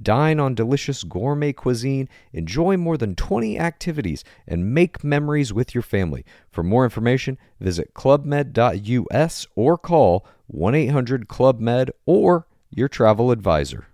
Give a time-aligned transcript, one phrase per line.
[0.00, 5.82] Dine on delicious gourmet cuisine, enjoy more than 20 activities, and make memories with your
[5.82, 6.24] family.
[6.50, 13.86] For more information, visit clubmed.us or call 1 800 Club Med or your travel advisor.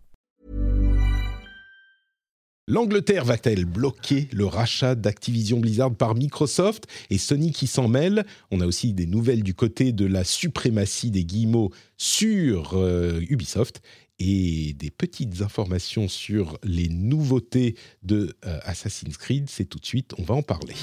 [2.71, 8.61] L'Angleterre va-t-elle bloquer le rachat d'Activision Blizzard par Microsoft et Sony qui s'en mêle On
[8.61, 13.83] a aussi des nouvelles du côté de la suprématie des guillemots sur euh, Ubisoft
[14.21, 19.49] et des petites informations sur les nouveautés de euh, Assassin's Creed.
[19.49, 20.75] C'est tout de suite, on va en parler.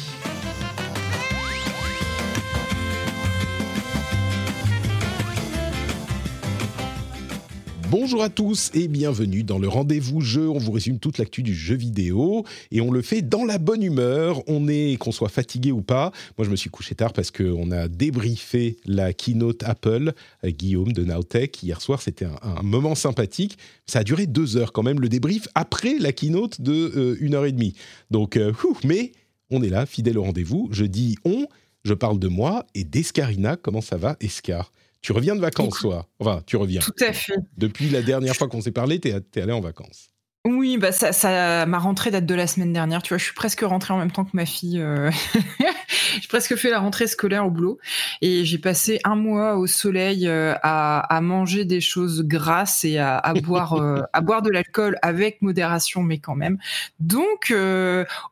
[7.89, 10.49] Bonjour à tous et bienvenue dans le rendez-vous jeu.
[10.49, 13.81] On vous résume toute l'actu du jeu vidéo et on le fait dans la bonne
[13.81, 14.43] humeur.
[14.47, 16.11] On est, qu'on soit fatigué ou pas.
[16.37, 20.11] Moi, je me suis couché tard parce qu'on a débriefé la keynote Apple
[20.43, 22.01] avec Guillaume de Nowtech hier soir.
[22.01, 23.57] C'était un, moment sympathique.
[23.85, 27.35] Ça a duré deux heures quand même, le débrief après la keynote de euh, une
[27.35, 27.73] heure et demie.
[28.11, 28.51] Donc, euh,
[28.83, 29.13] mais
[29.49, 30.67] on est là, fidèle au rendez-vous.
[30.73, 31.47] Je dis on,
[31.85, 33.55] je parle de moi et d'Escarina.
[33.55, 34.73] Comment ça va, Escar?
[35.01, 36.81] Tu reviens de vacances, toi Enfin, tu reviens.
[36.81, 37.37] Tout à fait.
[37.57, 40.09] Depuis la dernière fois qu'on s'est parlé, tu es, allé en vacances.
[40.45, 43.01] Oui, bah ça, ça ma rentrée date de la semaine dernière.
[43.03, 44.79] Tu vois, je suis presque rentrée en même temps que ma fille.
[44.79, 45.11] Euh,
[46.21, 47.79] j'ai presque fait la rentrée scolaire au boulot
[48.21, 52.97] et j'ai passé un mois au soleil euh, à, à, manger des choses grasses et
[52.97, 56.57] à, à boire euh, à boire de l'alcool avec modération, mais quand même.
[57.01, 57.53] Donc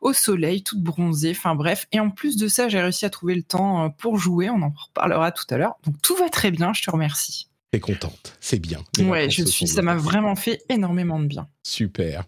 [0.00, 1.32] au soleil, toute bronzée.
[1.32, 1.86] Enfin bref.
[1.92, 4.48] Et en plus de ça, j'ai réussi à trouver le temps pour jouer.
[4.48, 5.74] On en reparlera tout à l'heure.
[5.84, 6.72] Donc tout va très bien.
[6.72, 7.48] Je te remercie.
[7.72, 8.82] T'es contente, c'est bien.
[9.00, 9.66] Ouais, je suis.
[9.66, 11.48] Ça m'a vraiment fait énormément de bien.
[11.62, 12.24] Super.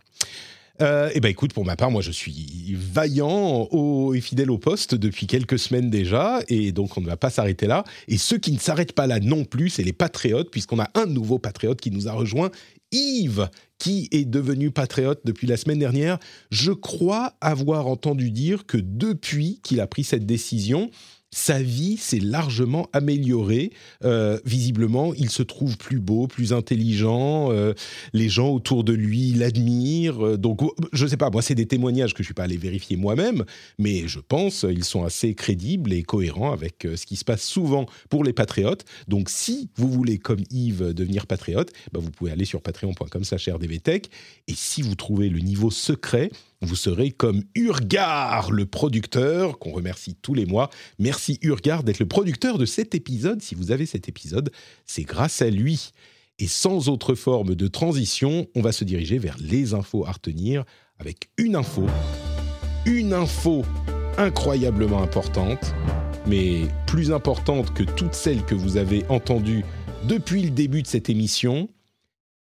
[0.81, 3.69] Euh, eh ben écoute, pour ma part, moi je suis vaillant
[4.15, 7.67] et fidèle au poste depuis quelques semaines déjà, et donc on ne va pas s'arrêter
[7.67, 7.83] là.
[8.07, 11.07] Et ceux qui ne s'arrêtent pas là non plus, c'est les patriotes, puisqu'on a un
[11.07, 12.51] nouveau patriote qui nous a rejoint,
[12.93, 13.49] Yves,
[13.79, 16.19] qui est devenu patriote depuis la semaine dernière.
[16.51, 20.91] Je crois avoir entendu dire que depuis qu'il a pris cette décision,
[21.31, 23.71] sa vie s'est largement améliorée.
[24.05, 27.53] Euh, visiblement, il se trouve plus beau, plus intelligent.
[27.53, 27.75] Euh,
[28.13, 30.25] les gens autour de lui l'admirent.
[30.25, 30.61] Euh, donc,
[30.93, 32.97] je ne sais pas, moi, c'est des témoignages que je ne suis pas allé vérifier
[32.97, 33.45] moi-même,
[33.79, 37.87] mais je pense ils sont assez crédibles et cohérents avec ce qui se passe souvent
[38.09, 38.85] pour les patriotes.
[39.07, 44.11] Donc, si vous voulez, comme Yves, devenir patriote, bah, vous pouvez aller sur patreon.com/rdvtech.
[44.47, 50.17] Et si vous trouvez le niveau secret, vous serez comme Urgar, le producteur, qu'on remercie
[50.21, 50.71] tous les mois.
[50.99, 53.43] Merci Urgar d'être le producteur de cet épisode.
[53.43, 54.51] Si vous avez cet épisode,
[54.85, 55.93] c'est grâce à lui.
[56.41, 60.65] Et sans autre forme de transition, on va se diriger vers les infos à retenir
[60.99, 61.87] avec une info.
[62.87, 63.65] Une info
[64.17, 65.75] incroyablement importante,
[66.27, 69.65] mais plus importante que toutes celles que vous avez entendues
[70.09, 71.69] depuis le début de cette émission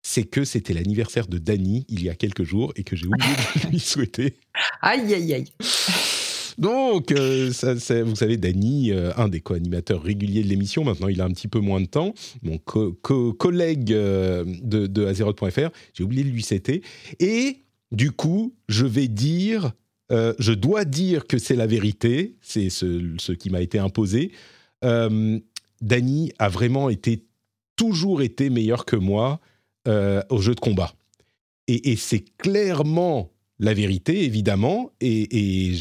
[0.07, 3.33] c'est que c'était l'anniversaire de Dany il y a quelques jours et que j'ai oublié
[3.63, 4.35] de lui souhaiter.
[4.79, 5.45] Aïe, aïe, aïe.
[6.59, 7.51] Donc, euh,
[8.05, 11.47] vous savez, Dany, euh, un des co-animateurs réguliers de l'émission, maintenant il a un petit
[11.47, 12.13] peu moins de temps,
[12.43, 16.83] mon collègue euh, de, de Azeroth.fr, j'ai oublié de lui souhaiter.
[17.19, 19.73] Et du coup, je vais dire,
[20.11, 24.31] je dois dire que c'est la vérité, c'est ce, qui m'a été imposé.
[24.83, 27.25] Dany a vraiment été,
[27.75, 29.41] toujours été meilleur que moi
[29.87, 30.93] euh, au jeu de combat.
[31.67, 35.71] Et, c'est clairement la vérité, évidemment, et,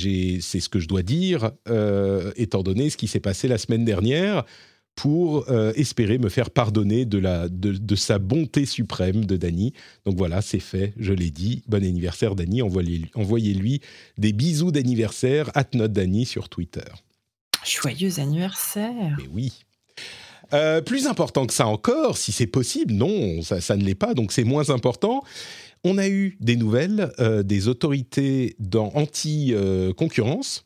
[0.41, 3.85] c'est ce que je dois dire, euh, étant donné ce qui s'est passé la semaine
[3.85, 4.45] dernière,
[4.95, 9.73] pour euh, espérer me faire pardonner de, la, de, sa bonté suprême de Dany.
[10.05, 11.63] Donc voilà, c'est fait, je l'ai dit.
[11.67, 12.63] Bon anniversaire, Dany.
[12.63, 13.81] Envoyez-lui
[14.19, 16.83] des bisous d'anniversaire, at Dany sur Twitter.
[17.65, 19.17] Joyeux anniversaire.
[19.19, 19.65] Mais oui.
[20.55, 24.33] Euh, plus important que ça encore, si c'est possible, non, ça, ne l'est pas, donc
[24.33, 25.23] c'est moins important.
[25.83, 30.65] On a eu des nouvelles euh, des autorités anti-concurrence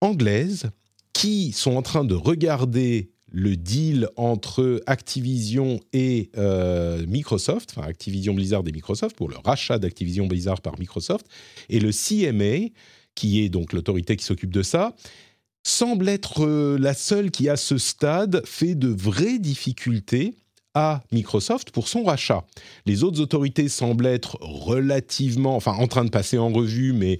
[0.00, 0.70] anglaises
[1.12, 8.34] qui sont en train de regarder le deal entre Activision et euh, Microsoft, enfin Activision
[8.34, 11.26] Blizzard et Microsoft, pour le rachat d'Activision Blizzard par Microsoft,
[11.68, 12.68] et le CMA,
[13.14, 14.94] qui est donc l'autorité qui s'occupe de ça,
[15.62, 20.36] semble être euh, la seule qui, à ce stade, fait de vraies difficultés
[20.74, 22.44] à Microsoft pour son rachat.
[22.86, 27.18] Les autres autorités semblent être relativement, enfin en train de passer en revue, mais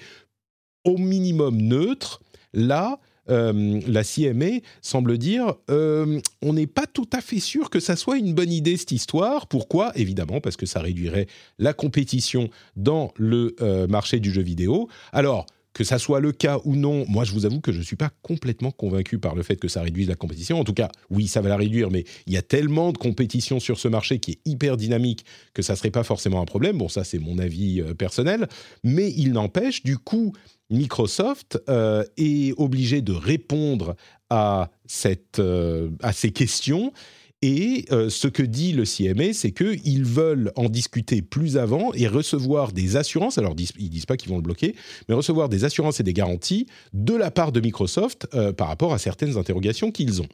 [0.84, 2.20] au minimum neutre.
[2.54, 2.98] Là,
[3.28, 7.94] euh, la CMA semble dire euh, on n'est pas tout à fait sûr que ça
[7.94, 9.48] soit une bonne idée cette histoire.
[9.48, 9.92] Pourquoi?
[9.96, 11.26] Évidemment parce que ça réduirait
[11.58, 13.54] la compétition dans le
[13.88, 14.88] marché du jeu vidéo.
[15.12, 17.84] Alors que ça soit le cas ou non, moi je vous avoue que je ne
[17.84, 20.58] suis pas complètement convaincu par le fait que ça réduise la compétition.
[20.58, 23.60] En tout cas, oui, ça va la réduire, mais il y a tellement de compétition
[23.60, 25.24] sur ce marché qui est hyper dynamique
[25.54, 26.78] que ça ne serait pas forcément un problème.
[26.78, 28.48] Bon, ça c'est mon avis personnel,
[28.82, 30.32] mais il n'empêche, du coup,
[30.70, 33.96] Microsoft euh, est obligé de répondre
[34.30, 36.92] à, cette, euh, à ces questions.
[37.40, 42.08] Et euh, ce que dit le CMA, c'est qu'ils veulent en discuter plus avant et
[42.08, 44.74] recevoir des assurances, alors ils ne disent pas qu'ils vont le bloquer,
[45.08, 48.26] mais recevoir des assurances et des garanties de la part de Microsoft
[48.56, 50.28] par rapport à certaines interrogations qu'ils ont.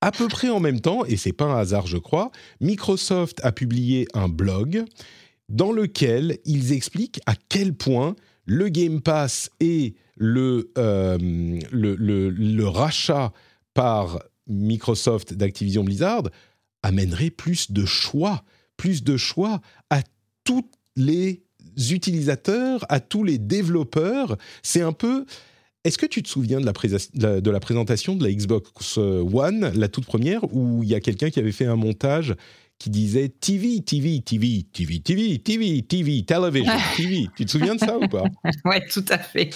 [0.00, 2.30] À peu près en même temps, et c'est pas un hasard je crois,
[2.60, 4.84] Microsoft a publié un blog
[5.48, 11.16] dans lequel ils expliquent à quel point le Game Pass et le, euh,
[11.72, 13.32] le, rachat
[13.72, 16.24] par Microsoft d'Activision Blizzard
[16.82, 18.44] amènerait plus de choix,
[18.76, 19.60] plus de choix
[19.90, 20.02] à
[20.44, 21.42] tous les
[21.90, 24.36] utilisateurs, à tous les développeurs.
[24.62, 25.24] C'est un peu...
[25.84, 29.88] Est-ce que tu te souviens de la, de la, présentation de la Xbox One, la
[29.88, 32.34] toute première, où il y a quelqu'un qui avait fait un montage
[32.78, 37.26] qui disait TV, TV, TV, TV, TV, TV, TV, television, TV.
[37.36, 38.24] Tu te souviens de ça ou pas?
[38.64, 39.50] Ouais, tout à fait.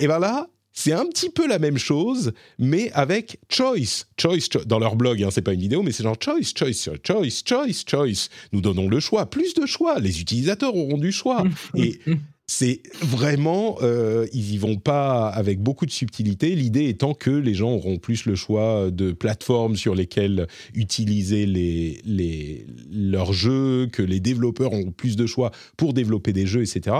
[0.00, 0.46] Et bien là,
[0.78, 4.04] c'est un petit peu la même chose, mais avec choice.
[4.20, 7.42] Choice, dans leur blog, hein, c'est pas une vidéo, mais c'est genre choice, choice, choice,
[7.48, 8.28] choice, choice.
[8.52, 9.98] Nous donnons le choix, plus de choix.
[9.98, 11.44] Les utilisateurs auront du choix.
[11.74, 11.98] Et
[12.46, 16.54] c'est vraiment, euh, ils y vont pas avec beaucoup de subtilité.
[16.54, 22.02] L'idée étant que les gens auront plus le choix de plateformes sur lesquelles utiliser les,
[22.04, 26.96] les, leurs jeux, que les développeurs auront plus de choix pour développer des jeux, etc.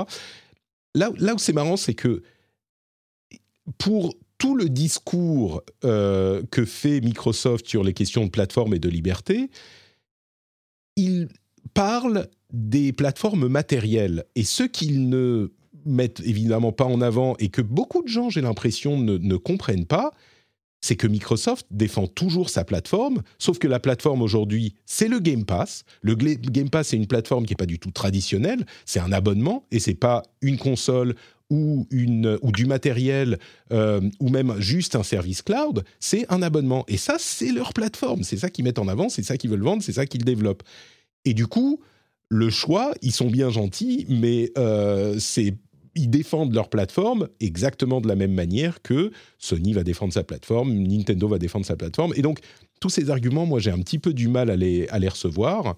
[0.94, 2.22] Là, là où c'est marrant, c'est que
[3.78, 8.88] pour tout le discours euh, que fait Microsoft sur les questions de plateforme et de
[8.88, 9.50] liberté,
[10.96, 11.28] il
[11.74, 14.24] parle des plateformes matérielles.
[14.34, 15.52] Et ce qu'ils ne
[15.84, 20.10] mettent évidemment pas en avant et que beaucoup de gens, j'ai l'impression, ne, comprennent pas,
[20.80, 25.44] c'est que Microsoft défend toujours sa plateforme, sauf que la plateforme aujourd'hui, c'est le Game
[25.44, 25.84] Pass.
[26.02, 29.64] Le Game Pass, c'est une plateforme qui n'est pas du tout traditionnelle, c'est un abonnement
[29.70, 31.14] et c'est pas une console
[31.50, 33.38] ou, une, ou du matériel
[33.72, 36.84] euh, ou même juste un service cloud, c'est un abonnement.
[36.88, 39.62] Et ça, c'est leur plateforme, c'est ça qu'ils mettent en avant, c'est ça qu'ils veulent
[39.62, 40.62] vendre, c'est ça qu'ils développent.
[41.24, 41.80] Et du coup,
[42.28, 45.18] le choix, ils sont bien gentils, mais euh,
[45.94, 50.72] ils défendent leur plateforme exactement de la même manière que Sony va défendre sa plateforme,
[50.74, 52.12] Nintendo va défendre sa plateforme.
[52.16, 52.40] Et donc,
[52.80, 55.76] tous ces arguments, moi, j'ai un petit peu du mal à les, à les recevoir.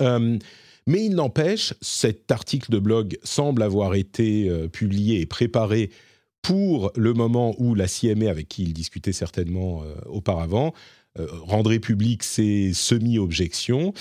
[0.00, 0.38] Euh,
[0.86, 5.90] mais il n'empêche, cet article de blog semble avoir été euh, publié et préparé
[6.42, 10.72] pour le moment où la CMA, avec qui il discutait certainement auparavant,
[11.18, 13.92] rendrait public ses semi-objections.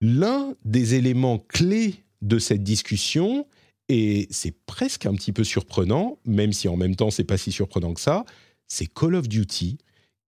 [0.00, 3.46] L'un des éléments clés de cette discussion,
[3.88, 7.52] et c'est presque un petit peu surprenant, même si en même temps c'est pas si
[7.52, 8.24] surprenant que ça,
[8.66, 9.78] c'est Call of Duty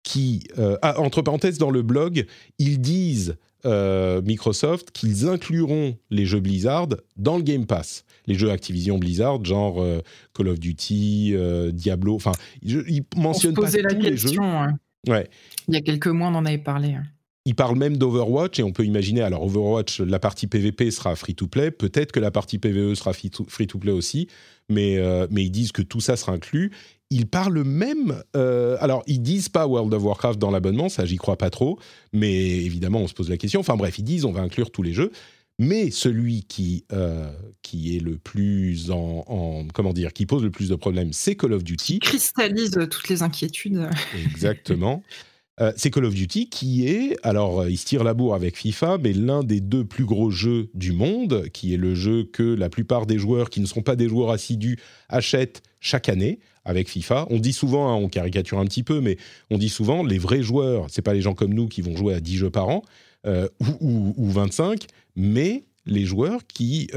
[0.02, 2.26] qui, euh, ah, entre parenthèses, dans le blog,
[2.58, 8.04] ils disent euh, Microsoft qu'ils incluront les jeux Blizzard dans le Game Pass.
[8.26, 10.00] Les jeux Activision Blizzard, genre euh,
[10.34, 11.34] Call of Duty,
[11.72, 14.40] Diablo, enfin, ils mentionnent pas tous les jeux.
[14.40, 14.78] Hein.
[15.08, 15.28] Ouais.
[15.68, 16.94] Il y a quelques mois, on en avait parlé.
[16.94, 17.04] Hein.
[17.48, 21.70] Il parle même d'Overwatch et on peut imaginer, alors Overwatch, la partie PVP sera free-to-play,
[21.70, 24.28] peut-être que la partie PVE sera free-to-play aussi,
[24.68, 26.72] mais, euh, mais ils disent que tout ça sera inclus.
[27.10, 31.16] Ils parlent même, euh, alors ils disent pas World of Warcraft dans l'abonnement, ça j'y
[31.16, 31.78] crois pas trop,
[32.12, 33.60] mais évidemment on se pose la question.
[33.60, 35.10] Enfin bref, ils disent on va inclure tous les jeux,
[35.58, 40.50] mais celui qui, euh, qui est le plus en, en, comment dire, qui pose le
[40.50, 41.94] plus de problèmes, c'est Call of Duty.
[41.94, 43.88] Qui cristallise toutes les inquiétudes.
[44.30, 45.02] Exactement.
[45.60, 48.56] Euh, c'est Call of Duty qui est, alors euh, il se tire la bourre avec
[48.56, 52.42] FIFA, mais l'un des deux plus gros jeux du monde, qui est le jeu que
[52.42, 56.88] la plupart des joueurs qui ne sont pas des joueurs assidus achètent chaque année avec
[56.88, 57.26] FIFA.
[57.30, 59.16] On dit souvent, hein, on caricature un petit peu, mais
[59.50, 62.14] on dit souvent, les vrais joueurs, c'est pas les gens comme nous qui vont jouer
[62.14, 62.82] à 10 jeux par an
[63.26, 63.48] euh,
[63.80, 64.86] ou, 25,
[65.16, 66.88] mais les joueurs qui,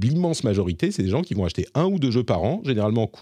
[0.00, 3.06] l'immense majorité, c'est des gens qui vont acheter un ou deux jeux par an, généralement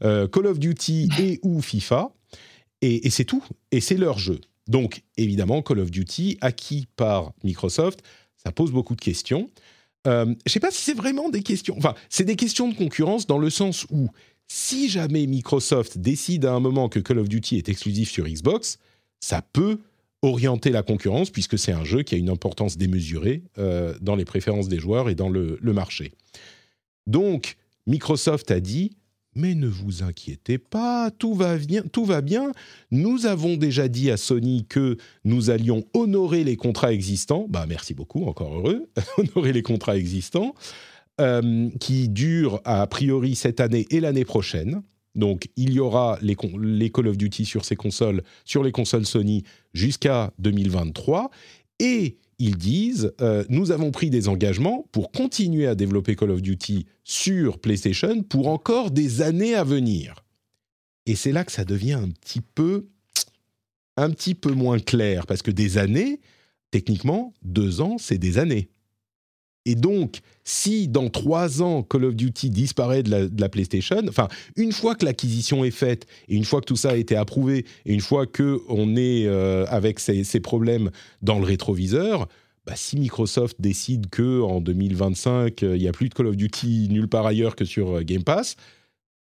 [0.00, 2.10] Call of Duty et ou FIFA.
[2.82, 3.44] Et, c'est tout.
[3.70, 4.40] Et c'est leur jeu.
[4.66, 8.02] Donc, évidemment, Call of Duty, acquis par Microsoft,
[8.36, 9.48] ça pose beaucoup de questions.
[10.08, 11.76] Euh, je ne sais pas si c'est vraiment des questions.
[11.78, 14.08] Enfin, c'est des questions de concurrence dans le sens où,
[14.48, 18.78] si jamais Microsoft décide à un moment que Call of Duty est exclusif sur Xbox,
[19.20, 19.78] ça peut
[20.22, 24.24] orienter la concurrence puisque c'est un jeu qui a une importance démesurée euh, dans les
[24.24, 26.12] préférences des joueurs et dans le, le marché.
[27.06, 28.92] Donc, Microsoft a dit,
[29.34, 32.52] mais ne vous inquiétez pas, tout va bien, tout va bien.
[32.90, 37.46] Nous avons déjà dit à Sony que nous allions honorer les contrats existants.
[37.48, 40.54] Bah, merci beaucoup, encore heureux, honorer les contrats existants
[41.20, 44.82] euh, qui durent a priori cette année et l'année prochaine.
[45.14, 49.04] Donc, il y aura les, les, Call of Duty sur ces consoles, sur les consoles
[49.04, 51.30] Sony jusqu'à 2023.
[51.80, 56.42] Et ils disent euh, nous avons pris des engagements pour continuer à développer Call of
[56.42, 60.24] Duty sur PlayStation pour encore des années à venir.
[61.06, 62.86] Et c'est là que ça devient un petit peu
[63.96, 66.20] un petit peu moins clair parce que des années,
[66.70, 68.70] techniquement, deux ans, c'est des années.
[69.64, 74.72] Et donc, si dans trois ans, Call of Duty disparaît de la, PlayStation, enfin, une
[74.72, 77.92] fois que l'acquisition est faite, et une fois que tout ça a été approuvé, et
[77.92, 80.90] une fois qu'on est euh, avec ces, problèmes
[81.22, 82.26] dans le rétroviseur,
[82.66, 86.36] bah, si Microsoft décide que en 2025, euh, il n'y a plus de Call of
[86.36, 88.56] Duty nulle part ailleurs que sur euh, Game Pass,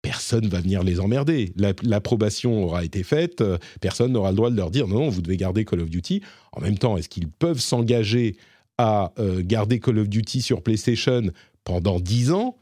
[0.03, 1.53] personne va venir les emmerder.
[1.83, 3.45] L'approbation aura été faite,
[3.83, 6.23] personne n'aura le droit de leur dire non, non, vous devez garder Call of Duty.
[6.53, 8.37] En même temps, est-ce qu'ils peuvent s'engager
[8.81, 11.25] à euh, garder Call of Duty sur PlayStation
[11.65, 12.57] pendant 10 ans.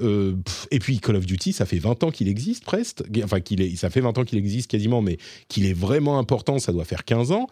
[0.00, 0.34] Euh,
[0.72, 3.04] et puis Call of Duty, ça fait 20 ans qu'il existe presque.
[3.22, 6.58] Enfin, qu'il est, ça fait 20 ans qu'il existe quasiment, mais qu'il est vraiment important,
[6.58, 7.46] ça doit faire 15 ans.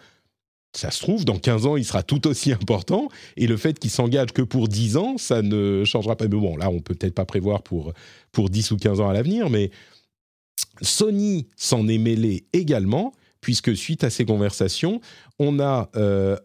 [0.74, 3.08] Ça se trouve, dans 15 ans, il sera tout aussi important.
[3.36, 6.24] Et le fait qu'il s'engage que pour 10 ans, ça ne changera pas.
[6.24, 7.92] Mais bon, là, on peut peut-être pas prévoir pour,
[8.32, 9.70] pour 10 ou 15 ans à l'avenir, mais
[10.82, 15.00] Sony s'en est mêlé également, puisque suite à ces conversations,
[15.38, 16.36] on a euh,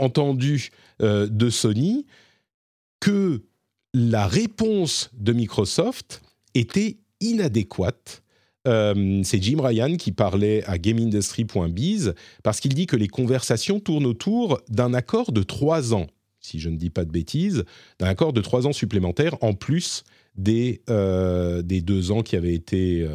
[0.00, 0.70] entendu
[1.02, 2.06] euh, de Sony
[3.00, 3.42] que
[3.94, 6.22] la réponse de Microsoft
[6.54, 8.22] était inadéquate.
[8.66, 14.06] Euh, c'est Jim Ryan qui parlait à GameIndustry.biz parce qu'il dit que les conversations tournent
[14.06, 16.06] autour d'un accord de trois ans,
[16.40, 17.64] si je ne dis pas de bêtises,
[17.98, 20.04] d'un accord de trois ans supplémentaires en plus
[20.36, 23.08] des, euh, des deux ans qui avaient été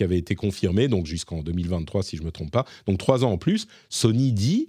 [0.00, 2.64] avaient été confirmés, donc jusqu'en 2023 si je ne me trompe pas.
[2.86, 3.66] Donc trois ans en plus.
[3.90, 4.68] Sony dit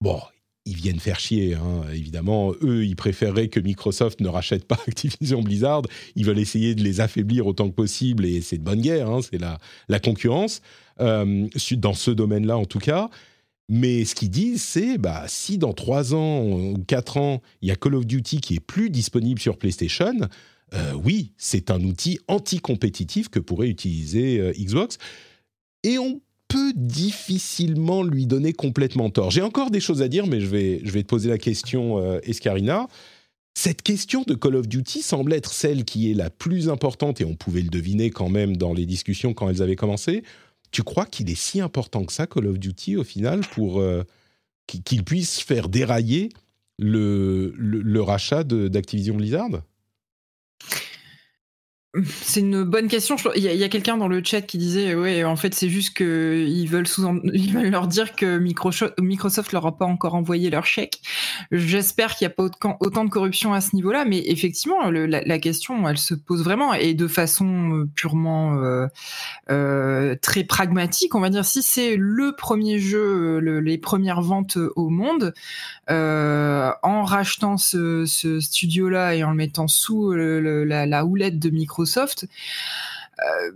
[0.00, 0.18] bon,
[0.64, 1.82] ils viennent faire chier, hein.
[1.92, 2.52] évidemment.
[2.62, 5.82] Eux, ils préféreraient que Microsoft ne rachète pas Activision Blizzard.
[6.14, 9.20] Ils veulent essayer de les affaiblir autant que possible, et c'est de bonne guerre, hein.
[9.22, 10.62] c'est la, concurrence,
[11.00, 13.10] euh, dans ce domaine-là en tout cas.
[13.68, 17.70] Mais ce qu'ils disent, c'est bah, si dans 3 ans ou 4 ans, il y
[17.70, 20.12] a Call of Duty qui est plus disponible sur PlayStation,
[20.74, 24.98] euh, oui, c'est un outil anti-compétitif que pourrait utiliser euh, Xbox.
[25.84, 26.20] Et on
[26.52, 29.30] peut difficilement lui donner complètement tort.
[29.30, 31.98] J'ai encore des choses à dire, mais je vais, je vais te poser la question,
[31.98, 32.88] euh, Escarina.
[33.54, 37.24] Cette question de Call of Duty semble être celle qui est la plus importante, et
[37.24, 40.24] on pouvait le deviner quand même dans les discussions quand elles avaient commencé.
[40.72, 44.04] Tu crois qu'il est si important que ça, Call of Duty, au final, pour euh,
[44.66, 46.30] qu'il puisse faire dérailler
[46.78, 49.62] le, le rachat d'Activision Blizzard?
[52.22, 53.16] C'est une bonne question.
[53.36, 56.66] Il y a, quelqu'un dans le chat qui disait, ouais, en fait, c'est juste qu'ils
[56.66, 61.02] veulent veulent leur dire que Microsoft, leur a pas encore envoyé leur chèque.
[61.50, 62.44] J'espère qu'il n'y a pas
[62.80, 66.94] autant de corruption à ce niveau-là, mais effectivement, la, question, elle se pose vraiment et
[66.94, 68.86] de façon euh, purement euh,
[69.50, 71.44] euh, très pragmatique, on va dire.
[71.44, 75.34] Si c'est le premier jeu, les premières ventes au monde,
[75.88, 78.06] en rachetant ce,
[78.40, 82.26] studio-là et en le mettant sous la houlette de Microsoft Microsoft.
[83.18, 83.52] Euh,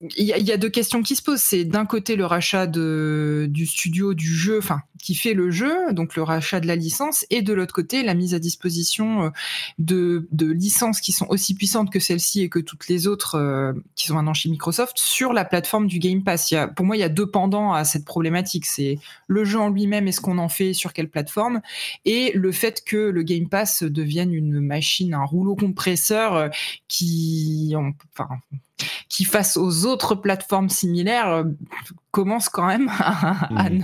[0.00, 1.42] il y, a deux questions qui se posent.
[1.42, 6.16] C'est d'un côté le rachat du studio du jeu, enfin qui fait le jeu, donc
[6.16, 9.30] le rachat de la licence, et de l'autre côté la mise à disposition euh,
[9.78, 14.06] de, licences qui sont aussi puissantes que celle-ci et que toutes les autres euh, qui
[14.06, 16.54] sont maintenant chez Microsoft sur la plateforme du Game Pass.
[16.76, 18.66] pour moi, il y a deux pendants à cette problématique.
[18.66, 21.60] C'est le jeu en lui-même et ce qu'on en fait sur quelle plateforme,
[22.04, 26.48] et le fait que le Game Pass devienne une machine, un rouleau compresseur euh,
[26.88, 27.74] qui,
[28.12, 28.28] enfin,
[29.08, 31.44] qui face aux autres plateformes similaires euh,
[32.10, 33.82] commence quand même à, hmm.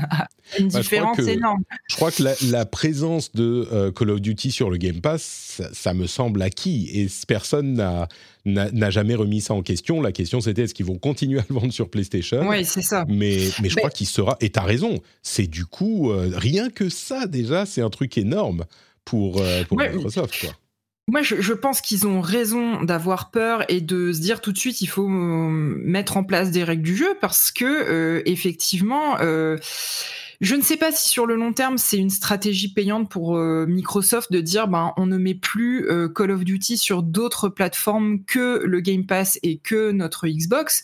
[0.58, 1.62] une bah, différence énorme.
[1.88, 5.94] Je crois que la, présence de euh, Call of Duty sur le Game Pass, ça,
[5.94, 7.82] me semble acquis et personne
[8.44, 10.02] n'a jamais remis ça en question.
[10.02, 13.06] La question c'était est-ce qu'ils vont continuer à le vendre sur PlayStation Oui, c'est ça.
[13.08, 14.36] Mais, mais je crois qu'il sera.
[14.40, 18.18] Et tu as raison, c'est du coup, euh, rien que ça déjà, c'est un truc
[18.18, 18.66] énorme
[19.04, 20.40] pour, pour Microsoft.
[20.40, 20.50] Quoi.
[21.06, 24.80] Moi, je, pense qu'ils ont raison d'avoir peur et de se dire tout de suite
[24.80, 29.58] il faut euh, mettre en place des règles du jeu parce que euh, effectivement, euh,
[30.40, 33.66] je ne sais pas si sur le long terme c'est une stratégie payante pour euh,
[33.66, 38.24] Microsoft de dire ben on ne met plus euh, Call of Duty sur d'autres plateformes
[38.24, 40.82] que le Game Pass et que notre Xbox.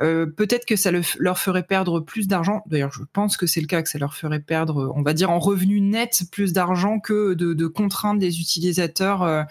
[0.00, 2.62] Euh, peut-être que ça leur ferait perdre plus d'argent.
[2.66, 5.30] D'ailleurs, je pense que c'est le cas que ça leur ferait perdre, on va dire
[5.30, 9.46] en revenu net, plus d'argent que de, de contraindre les utilisateurs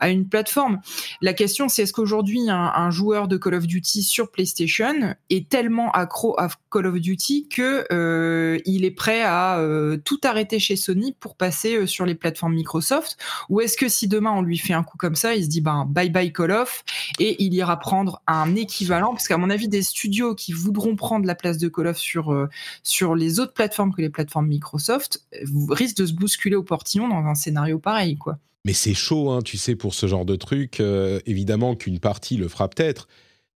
[0.00, 0.80] à une plateforme.
[1.20, 5.90] La question, c'est est-ce qu'aujourd'hui, un, joueur de Call of Duty sur PlayStation est tellement
[5.92, 10.76] accro à Call of Duty que euh, il est prêt à euh, tout arrêter chez
[10.76, 13.16] Sony pour passer euh, sur les plateformes Microsoft?
[13.48, 15.60] Ou est-ce que si demain on lui fait un coup comme ça, il se dit
[15.60, 16.84] ben bye bye Call of
[17.18, 19.12] et il ira prendre un équivalent?
[19.12, 22.48] Parce qu'à mon avis, des studios qui voudront prendre la place de Call of sur
[22.82, 25.26] sur les autres plateformes que les plateformes Microsoft
[25.70, 28.38] risquent de se bousculer au portillon dans un scénario pareil, quoi.
[28.66, 30.80] Mais c'est chaud, hein, tu sais, pour ce genre de truc.
[30.80, 33.06] Euh, évidemment qu'une partie le fera peut-être.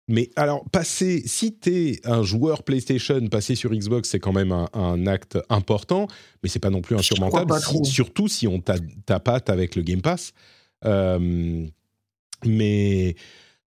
[0.06, 5.06] Mais alors, passer, si es un joueur PlayStation, passer sur Xbox, c'est quand même un,
[5.08, 6.06] acte important,
[6.42, 7.52] mais c'est pas non plus insurmontable,
[7.82, 10.32] surtout si on tapate avec le Game Pass.
[10.84, 11.66] Euh,
[12.46, 13.16] mais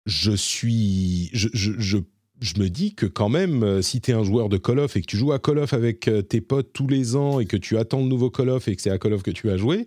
[0.06, 1.98] je suis, je, je,
[2.40, 4.96] je, me dis que quand même, euh, si tu es un joueur de Call of
[4.96, 7.58] et que tu joues à Call of avec tes potes tous les ans et que
[7.58, 9.58] tu attends le nouveau Call of et que c'est à Call of que tu as
[9.58, 9.86] joué,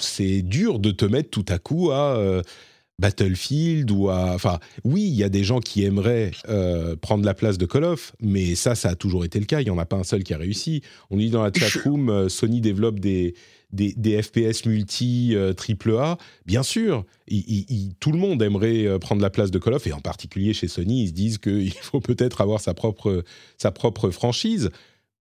[0.00, 2.42] c'est dur de te mettre tout à coup à euh,
[2.98, 4.34] Battlefield ou à...
[4.34, 7.84] Enfin, oui, il y a des gens qui aimeraient euh, prendre la place de Call
[7.84, 9.60] of, mais ça, ça a toujours été le cas.
[9.60, 10.82] Il n'y en a pas un seul qui a réussi.
[11.10, 13.34] On dit dans la chatroom, euh, Sony développe des,
[13.72, 16.16] des, FPS multi triple A.
[16.46, 17.04] Bien sûr,
[17.98, 21.02] tout le monde aimerait prendre la place de Call of, et en particulier chez Sony,
[21.02, 23.24] ils se disent qu'il faut peut-être avoir sa propre,
[23.58, 24.70] sa propre franchise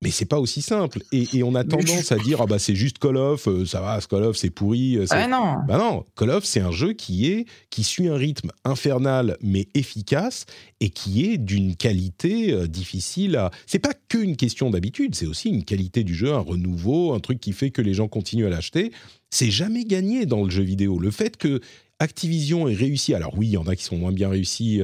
[0.03, 1.01] mais c'est pas aussi simple.
[1.13, 3.99] Et, on a tendance à dire ah bah c'est juste Call of, euh, ça va,
[4.01, 4.97] Call of c'est pourri.
[4.97, 5.55] Euh, ah non.
[5.65, 9.67] Bah non, Call of c'est un jeu qui est qui suit un rythme infernal mais
[9.73, 10.45] efficace
[10.81, 13.49] et qui est d'une qualité euh, difficile à.
[13.65, 17.39] C'est pas qu'une question d'habitude, c'est aussi une qualité du jeu, un renouveau, un truc
[17.39, 18.91] qui fait que les gens continuent à l'acheter.
[19.29, 20.99] C'est jamais gagné dans le jeu vidéo.
[20.99, 21.61] Le fait que
[21.99, 24.79] Activision ait réussi, alors oui, il y en a qui sont moins bien réussis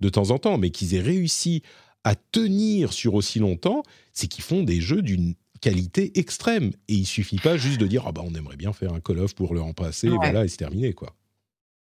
[0.00, 1.62] de temps en temps, mais qu'ils aient réussi
[2.04, 3.82] à tenir sur aussi longtemps,
[4.12, 6.72] c'est qu'ils font des jeux d'une qualité extrême.
[6.88, 9.20] Et il suffit pas juste de dire ah bah on aimerait bien faire un Call
[9.20, 11.14] of pour le remplacer, et voilà, et c'est terminé quoi.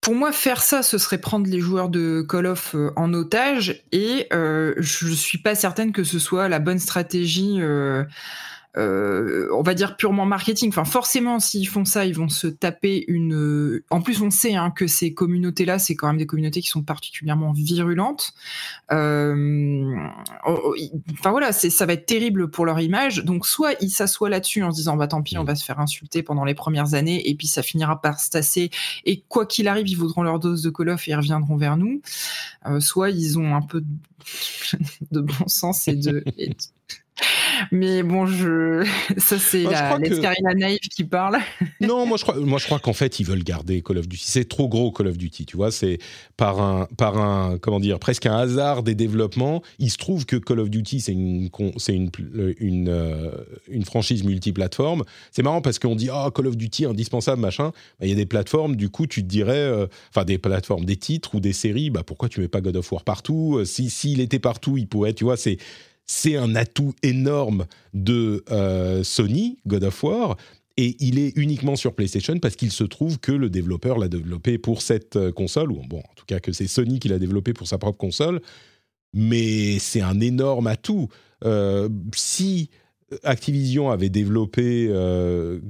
[0.01, 3.83] Pour moi, faire ça, ce serait prendre les joueurs de Call of euh, en otage,
[3.91, 7.57] et euh, je suis pas certaine que ce soit la bonne stratégie.
[7.59, 8.03] Euh,
[8.77, 10.69] euh, on va dire purement marketing.
[10.69, 13.81] Enfin, forcément, s'ils font ça, ils vont se taper une.
[13.89, 16.83] En plus, on sait hein, que ces communautés-là, c'est quand même des communautés qui sont
[16.83, 18.33] particulièrement virulentes.
[18.91, 19.95] Euh...
[21.13, 23.23] Enfin voilà, ça va être terrible pour leur image.
[23.25, 25.79] Donc, soit ils s'assoient là-dessus en se disant, bah tant pis, on va se faire
[25.79, 28.69] insulter pendant les premières années, et puis ça finira par se tasser.
[29.05, 32.01] Et quoi qu'il arrive, ils voudront leur dose de Call et ils reviendront vers nous.
[32.67, 33.81] Euh, soit ils ont un peu
[35.11, 36.23] de, bon sens et de
[37.71, 38.85] mais bon, je...
[39.17, 40.57] ça c'est la, que...
[40.57, 41.39] naïve qui parle.
[41.81, 44.23] non, moi je crois, moi je crois qu'en fait ils veulent garder Call of Duty.
[44.25, 45.71] C'est trop gros Call of Duty, tu vois.
[45.71, 45.99] C'est
[46.37, 49.61] par un, par un, comment dire, presque un hasard des développements.
[49.79, 52.09] Il se trouve que Call of Duty c'est une, c'est une,
[52.59, 53.31] une, euh,
[53.67, 55.03] une, franchise multiplateforme.
[55.31, 57.71] C'est marrant parce qu'on dit ah Call of Duty indispensable machin.
[57.99, 60.85] Bah, il y a des plateformes, du coup tu te dirais, euh, enfin des plateformes,
[60.85, 61.89] des titres ou des séries.
[61.89, 63.61] Bah pourquoi tu mets pas God of War partout?
[63.65, 65.37] Si s'il était partout, il pourrait, tu vois.
[65.37, 65.57] C'est
[66.05, 70.37] c'est un atout énorme de euh, Sony, God of War,
[70.77, 74.57] et il est uniquement sur PlayStation parce qu'il se trouve que le développeur l'a développé
[74.57, 77.53] pour cette euh, console, ou bon, en tout cas que c'est Sony qui l'a développé
[77.53, 78.41] pour sa propre console,
[79.13, 81.07] mais c'est un énorme atout.
[81.43, 82.69] Euh, si
[83.23, 84.87] Activision avait développé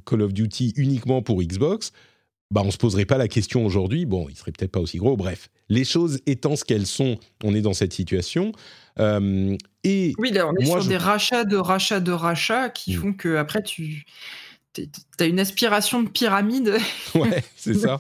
[0.06, 1.92] Call of Duty uniquement pour Xbox,
[2.52, 4.06] bah on se poserait pas la question aujourd'hui.
[4.06, 5.16] Bon, il serait peut-être pas aussi gros.
[5.16, 8.52] Bref, les choses étant ce qu'elles sont, on est dans cette situation.
[9.00, 13.00] Euh, et oui, on est sur des rachats de rachats de rachats qui mm.
[13.00, 14.06] font que après tu
[15.20, 16.78] as une aspiration de pyramide.
[17.16, 18.00] ouais, c'est ça.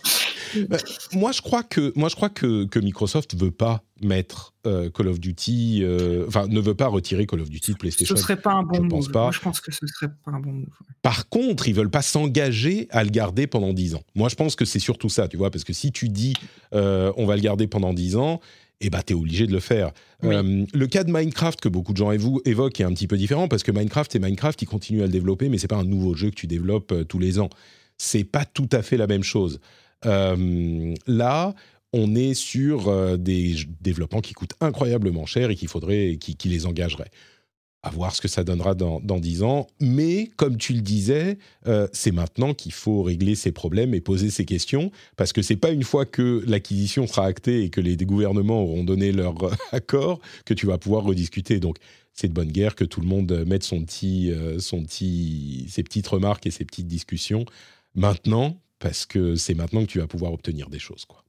[0.69, 0.77] Bah,
[1.13, 5.07] moi, je crois que moi, je crois que, que Microsoft veut pas mettre euh, Call
[5.07, 8.15] of Duty, euh, enfin, ne veut pas retirer Call of Duty de PlayStation.
[8.15, 9.23] Ce serait pas un bon je Pense pas.
[9.23, 10.67] Moi, je pense que ce serait pas un bon move.
[11.01, 14.03] Par contre, ils veulent pas s'engager à le garder pendant 10 ans.
[14.15, 16.33] Moi, je pense que c'est surtout ça, tu vois, parce que si tu dis
[16.71, 18.41] on va le garder pendant 10 ans,
[18.81, 19.91] eh ben, tu es obligé de le faire.
[20.23, 23.47] Euh, le cas de Minecraft que beaucoup de gens évoquent est un petit peu différent
[23.47, 26.13] parce que Minecraft, c'est Minecraft, ils continuent à le développer, mais c'est pas un nouveau
[26.13, 27.49] jeu que tu développes euh, tous les ans.
[27.97, 29.59] C'est pas tout à fait la même chose.
[30.05, 31.53] Euh, là,
[31.93, 36.65] on est sur des développements qui coûtent incroyablement cher et qu'il faudrait, qui, qui les
[36.65, 37.11] engageraient
[37.83, 39.67] à voir ce que ça donnera dans, 10 ans.
[39.79, 44.29] Mais comme tu le disais, euh, c'est maintenant qu'il faut régler ces problèmes et poser
[44.29, 47.97] ces questions, parce que c'est pas une fois que l'acquisition sera actée et que les
[47.97, 49.35] gouvernements auront donné leur
[49.71, 51.59] accord que tu vas pouvoir rediscuter.
[51.59, 51.77] Donc
[52.13, 55.83] c'est de bonne guerre que tout le monde mette son petit, euh, son petit, ses
[55.83, 57.45] petites remarques et ses petites discussions
[57.95, 61.05] maintenant, parce que c'est maintenant que tu vas pouvoir obtenir des choses.
[61.05, 61.23] quoi.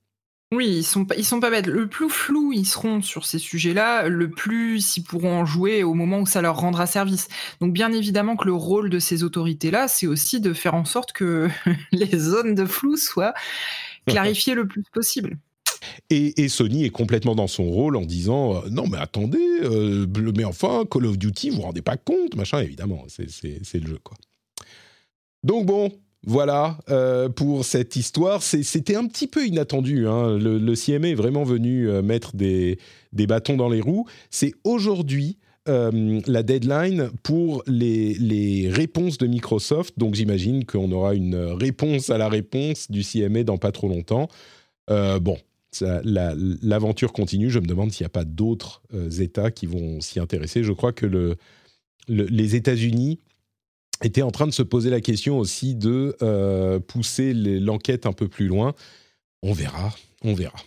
[0.53, 1.67] Oui, ils sont pas, ils sont pas bêtes.
[1.67, 5.95] Le plus flou ils seront sur ces sujets-là, le plus ils pourront en jouer au
[5.95, 7.29] moment où ça leur rendra service.
[7.61, 11.13] Donc bien évidemment que le rôle de ces autorités-là, c'est aussi de faire en sorte
[11.13, 11.49] que
[11.93, 13.33] les zones de flou soient
[14.07, 15.39] clarifier le plus possible.
[16.11, 20.45] Et, Sony est complètement dans son rôle en disant euh, non mais attendez, euh, mais
[20.45, 22.61] enfin Call of Duty, vous vous rendez pas compte, machin.
[22.61, 24.19] Évidemment, c'est le jeu quoi.
[25.45, 25.91] Donc bon,
[26.25, 28.43] voilà euh, pour cette histoire.
[28.43, 30.07] C'était un petit peu inattendu.
[30.07, 30.39] Hein.
[30.39, 32.79] Le, CMA est vraiment venu mettre des,
[33.13, 34.07] des, bâtons dans les roues.
[34.31, 39.99] C'est aujourd'hui la deadline pour les, les, réponses de Microsoft.
[39.99, 44.29] Donc j'imagine qu'on aura une réponse à la réponse du CMA dans pas trop longtemps.
[44.89, 45.39] bon,
[45.81, 47.51] l'aventure continue.
[47.51, 50.65] Je me demande s'il n'y a pas d'autres euh, États qui vont s'y intéresser.
[50.65, 51.37] Je crois que le,
[52.09, 53.21] les États-Unis
[54.03, 58.29] étaient en train de se poser la question aussi de euh, pousser l'enquête un peu
[58.29, 58.75] plus loin.
[59.43, 60.59] On verra, on verra.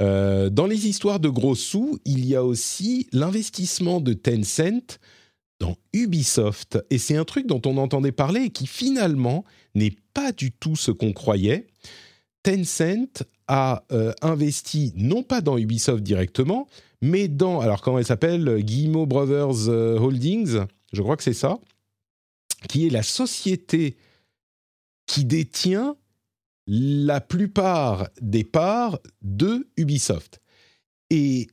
[0.00, 4.98] Euh, dans les histoires de gros sous, il y a aussi l'investissement de Tencent
[5.58, 6.78] dans Ubisoft.
[6.90, 9.44] Et c'est un truc dont on entendait parler et qui finalement
[9.74, 11.66] n'est pas du tout ce qu'on croyait.
[12.42, 16.68] Tencent a euh, investi non pas dans Ubisoft directement,
[17.00, 18.62] mais dans, alors comment elle s'appelle?
[18.62, 20.58] Guillemot Brothers Holdings,
[20.92, 21.58] je crois que c'est ça,
[22.68, 23.96] qui est la société
[25.06, 25.96] qui détient
[26.66, 30.40] la plupart des parts de Ubisoft.
[31.10, 31.48] Et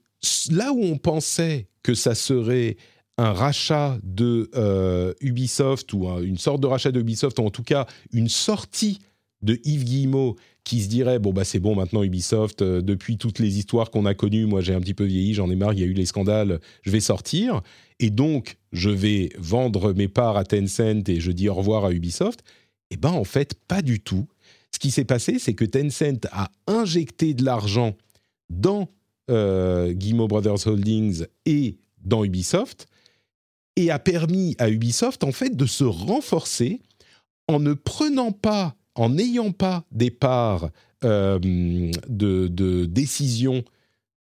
[0.52, 2.78] là où on pensait que ça serait
[3.18, 7.64] un rachat de euh, Ubisoft ou une sorte de rachat de Ubisoft, ou en tout
[7.64, 9.00] cas une sortie
[9.44, 13.40] de Yves Guillemot qui se dirait bon bah c'est bon maintenant Ubisoft euh, depuis toutes
[13.40, 15.82] les histoires qu'on a connues moi j'ai un petit peu vieilli j'en ai marre il
[15.82, 17.62] y a eu les scandales je vais sortir
[18.04, 21.94] et donc je vais vendre mes parts à Tencent et je dis au revoir à
[21.94, 22.44] Ubisoft.
[22.92, 24.28] Eh ben en fait pas du tout.
[24.72, 27.96] Ce qui s'est passé c'est que Tencent a injecté de l'argent
[28.50, 28.90] dans
[29.32, 29.94] euh,
[30.28, 32.88] Brothers Holdings et dans Ubisoft
[33.78, 36.82] et a permis à Ubisoft en fait de se renforcer
[37.48, 40.72] en ne prenant pas en n'ayant pas des parts
[41.06, 43.64] euh, de, décision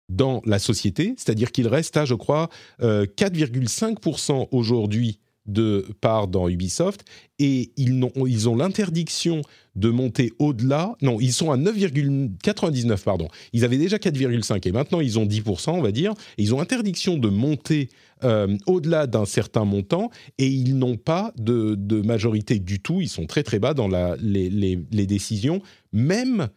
[0.09, 2.49] dans la société, c'est-à-dire qu'il reste à, je crois,
[2.81, 7.05] 4,5% euh, aujourd'hui de parts dans Ubisoft
[7.39, 9.43] et ils ont, ils ont l'interdiction
[9.75, 10.97] de monter au-delà.
[11.03, 13.29] Non, ils sont à 9,99, pardon.
[13.53, 16.15] Ils avaient déjà 4,5 et maintenant ils ont 10%, on va dire.
[16.39, 17.89] Ils ont interdiction de monter
[18.25, 23.01] euh, au-delà d'un certain montant et ils n'ont pas de, majorité du tout.
[23.01, 25.61] Ils sont très très bas dans la, les, les, décisions,
[25.93, 26.49] même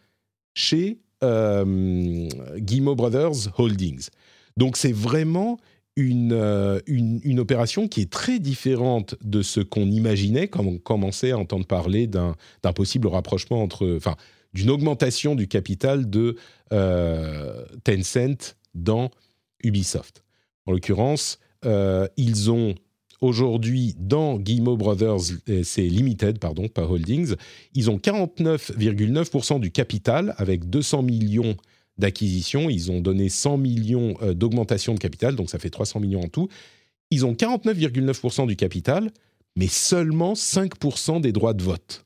[0.54, 2.28] chez euh,
[2.96, 4.10] Brothers Holdings.
[4.58, 5.60] Donc c'est vraiment
[6.00, 11.32] euh, une, une, opération qui est très différente de ce qu'on imaginait quand on commençait
[11.32, 12.36] à entendre parler d'un
[12.74, 14.16] possible rapprochement entre, enfin,
[14.54, 16.38] d'une augmentation du capital de
[16.72, 19.12] euh, Tencent dans
[19.64, 20.24] Ubisoft.
[20.66, 22.76] En l'occurrence, euh, ils ont
[23.22, 25.20] aujourd'hui dans Guillemot Brothers,
[25.64, 27.36] c'est Limited, pardon, pas Holdings,
[27.74, 31.56] ils ont 49,9% du capital avec 200 millions
[32.00, 32.70] d'acquisition.
[32.70, 36.30] Ils ont donné 100 millions euh, d'augmentation de capital, donc ça fait 300 millions en
[36.30, 36.48] tout.
[37.12, 39.12] Ils ont 49,9% du capital,
[39.56, 42.06] mais seulement 5% des droits de vote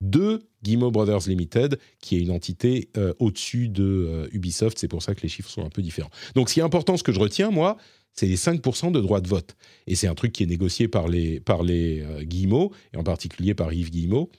[0.00, 4.78] de Guillemot Brothers Limited, qui est une entité euh, au-dessus de euh, Ubisoft.
[4.78, 6.10] C'est pour ça que les chiffres sont un peu différents.
[6.34, 7.76] Donc, ce qui est important, ce que je retiens, moi,
[8.18, 9.56] c'est les 5% de droits de vote.
[9.86, 13.54] Et c'est un truc qui est négocié par les, par les Guillemot, et en particulier
[13.54, 14.30] par Yves Guillemot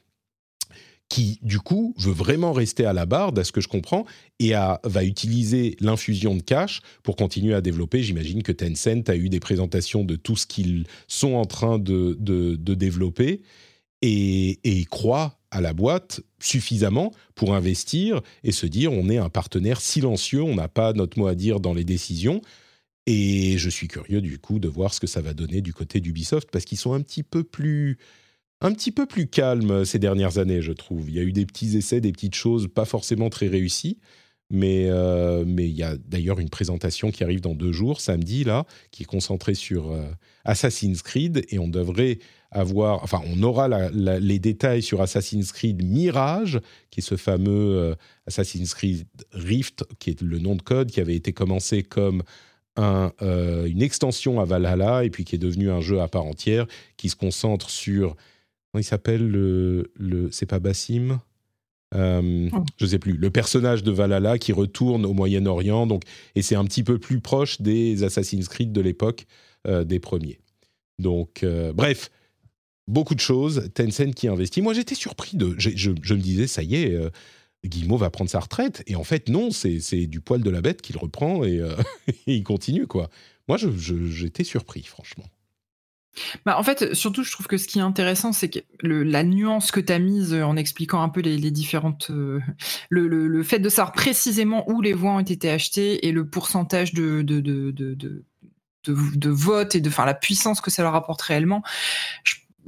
[1.09, 4.05] qui du coup veut vraiment rester à la barre, à ce que je comprends,
[4.39, 8.03] et va utiliser l'infusion de cash pour continuer à développer.
[8.03, 12.15] J'imagine que Tencent a eu des présentations de tout ce qu'ils sont en train de,
[12.55, 13.41] développer
[14.03, 19.29] et, et croit à la boîte suffisamment pour investir et se dire on est un
[19.29, 22.41] partenaire silencieux, on n'a pas notre mot à dire dans les décisions.
[23.11, 25.99] Et je suis curieux du coup de voir ce que ça va donner du côté
[25.99, 27.97] d'Ubisoft parce qu'ils sont un petit peu plus
[28.61, 31.09] un petit peu plus calme ces dernières années, je trouve.
[31.09, 33.97] Il y a eu des petits essais, des petites choses pas forcément très réussies.
[34.51, 38.43] Mais, euh, mais il y a d'ailleurs une présentation qui arrive dans deux jours, samedi,
[38.43, 40.05] là, qui est concentrée sur euh,
[40.45, 41.45] Assassin's Creed.
[41.49, 42.19] Et on devrait
[42.51, 46.59] avoir, enfin, on aura les détails sur Assassin's Creed Mirage,
[46.91, 47.95] qui est ce fameux euh,
[48.27, 52.21] Assassin's Creed Rift, qui est le nom de code, qui avait été commencé comme
[52.79, 53.11] un,
[53.65, 56.65] une extension à Valhalla, et puis qui est devenu un jeu à part entière,
[56.97, 58.15] qui se concentre sur
[58.77, 61.19] il s'appelle le, le c'est pas Bassim
[61.95, 62.63] euh, oh.
[62.77, 66.03] je sais plus, le personnage de Valhalla qui retourne au Moyen-Orient, donc
[66.35, 69.25] et c'est un petit peu plus proche des Assassin's Creed de l'époque
[69.67, 70.39] euh, des premiers.
[70.99, 72.11] Donc, euh, bref,
[72.87, 73.69] beaucoup de choses.
[73.73, 74.61] Tencent qui investit.
[74.61, 76.99] Moi, j'étais surpris de, je, je, me disais, ça y est,
[77.65, 80.81] Guillemot va prendre sa retraite, et en fait, non, c'est du poil de la bête
[80.81, 81.57] qu'il reprend et,
[82.07, 83.09] et, il continue quoi.
[83.47, 85.25] Moi, j'étais surpris, franchement.
[86.45, 89.71] Bah, en fait, surtout, je trouve que ce qui est intéressant, c'est que la nuance
[89.71, 92.09] que tu as mise en expliquant un peu les, différentes.
[92.09, 92.39] Euh,
[92.89, 96.93] le, le, fait de savoir précisément où les voix ont été achetées et le pourcentage
[96.93, 98.23] de, de, de, de,
[98.85, 101.63] de, vote et de enfin, la puissance que ça leur apporte réellement.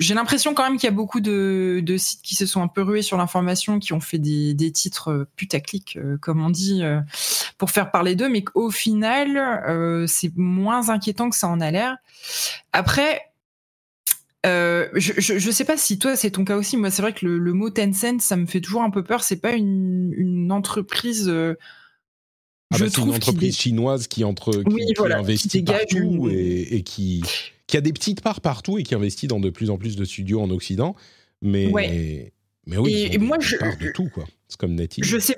[0.01, 2.67] J'ai l'impression quand même qu'il y a beaucoup de, de, sites qui se sont un
[2.67, 6.49] peu rués sur l'information, qui ont fait des, des titres euh, putaclic, euh, comme on
[6.49, 6.83] dit,
[7.57, 11.71] pour faire parler d'eux, mais qu'au final, euh, c'est moins inquiétant que ça en a
[11.71, 11.95] l'air.
[12.73, 13.21] Après,
[14.45, 16.75] euh, je, je, je, sais pas si toi c'est ton cas aussi.
[16.77, 19.23] Moi, c'est vrai que le, le, mot Tencent, ça me fait toujours un peu peur.
[19.23, 21.27] C'est pas une, une entreprise.
[21.29, 21.55] Euh,
[22.73, 26.83] ah bah, c'est une entreprise chinoise qui entre qui, oui, voilà, investit partout et, et,
[26.83, 27.23] qui
[27.71, 30.05] qui a des petites parts partout et qui investit dans de plus en plus de
[30.05, 30.95] studios en Occident.
[31.41, 32.33] Mais ouais.
[32.67, 34.25] mais oui, et, et moi je de tout quoi.
[34.47, 35.07] C'est comme Netflix.
[35.07, 35.37] Je sais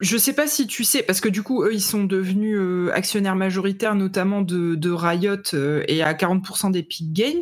[0.00, 2.90] je sais pas si tu sais, parce que du coup, eux, ils sont devenus euh,
[2.92, 7.40] actionnaires majoritaires, notamment de, de Riot euh, et à 40% d'Epic Games.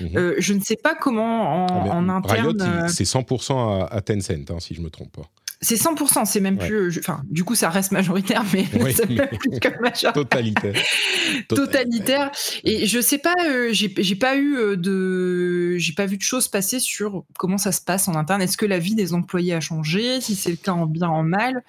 [0.00, 0.18] Mm -hmm.
[0.18, 2.60] euh, je ne sais pas comment en, ah, en interne.
[2.60, 5.30] Riot, c'est 100% à, à Tencent, hein, si je me trompe pas.
[5.64, 6.68] C'est 100%, c'est même ouais.
[6.68, 6.98] plus.
[6.98, 8.92] Enfin, du coup, ça reste majoritaire, mais oui.
[8.96, 10.12] c'est même plus que majoritaire.
[10.12, 10.74] Totalitaire.
[11.48, 12.30] Totalitaire.
[12.64, 15.76] Et je sais pas, euh, j'ai pas eu euh, de.
[15.78, 18.42] J'ai pas vu de choses passer sur comment ça se passe en interne.
[18.42, 20.20] Est-ce que la vie des employés a changé?
[20.20, 21.64] Si c'est le cas en bien, en mal?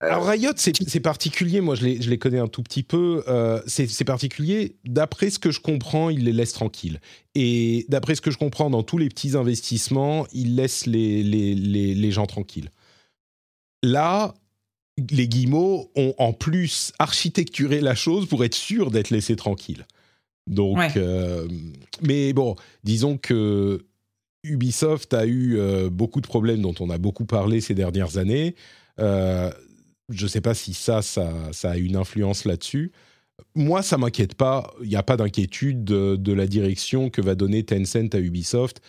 [0.00, 1.60] Alors Riot, c'est particulier.
[1.60, 3.22] Moi, je les, je les, connais un tout petit peu.
[3.28, 4.76] Euh, c'est particulier.
[4.84, 7.00] D'après ce que je comprends, ils les laissent tranquilles.
[7.34, 11.54] Et d'après ce que je comprends, dans tous les petits investissements, ils laissent les, les,
[11.54, 12.70] les gens tranquilles.
[13.86, 14.34] Là,
[15.10, 19.86] les Guillemots ont en plus architecturé la chose pour être sûr d'être laissés tranquilles.
[20.48, 20.92] Donc, ouais.
[20.96, 21.46] euh,
[22.02, 23.86] mais bon, disons que
[24.42, 28.56] Ubisoft a eu euh, beaucoup de problèmes dont on a beaucoup parlé ces dernières années.
[28.98, 29.52] Euh,
[30.08, 32.90] je ne sais pas si ça, ça, ça a une influence là-dessus.
[33.54, 34.74] Moi, ça m'inquiète pas.
[34.82, 38.80] Il n'y a pas d'inquiétude de, de, la direction que va donner Tencent à Ubisoft.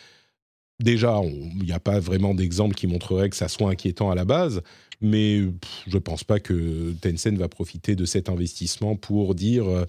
[0.79, 4.25] Déjà, il n'y a pas vraiment d'exemple qui montrerait que ça soit inquiétant à la
[4.25, 4.61] base,
[5.01, 9.67] mais pff, je ne pense pas que Tencent va profiter de cet investissement pour dire
[9.67, 9.85] euh,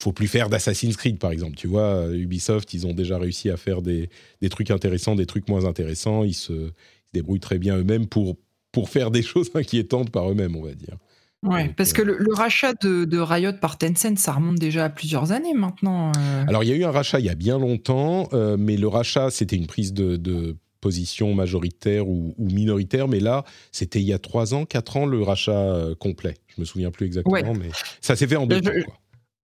[0.00, 1.56] faut plus faire d'Assassin's Creed, par exemple.
[1.56, 5.48] Tu vois, Ubisoft, ils ont déjà réussi à faire des, des trucs intéressants, des trucs
[5.48, 6.22] moins intéressants.
[6.22, 8.36] Ils se, ils se débrouillent très bien eux-mêmes pour
[8.72, 10.96] pour faire des choses inquiétantes par eux-mêmes, on va dire.
[11.44, 11.94] Ouais, Donc, parce euh...
[11.94, 15.54] que le, le rachat de, de, Riot par Tencent, ça remonte déjà à plusieurs années
[15.54, 16.12] maintenant.
[16.16, 16.44] Euh...
[16.48, 18.88] Alors, il y a eu un rachat il y a bien longtemps, euh, mais le
[18.88, 24.06] rachat, c'était une prise de, de position majoritaire ou, ou, minoritaire, mais là, c'était il
[24.06, 26.34] y a trois ans, quatre ans, le rachat euh, complet.
[26.54, 27.58] Je me souviens plus exactement, ouais.
[27.58, 28.70] mais ça s'est fait en deux temps.
[28.84, 28.94] Quoi.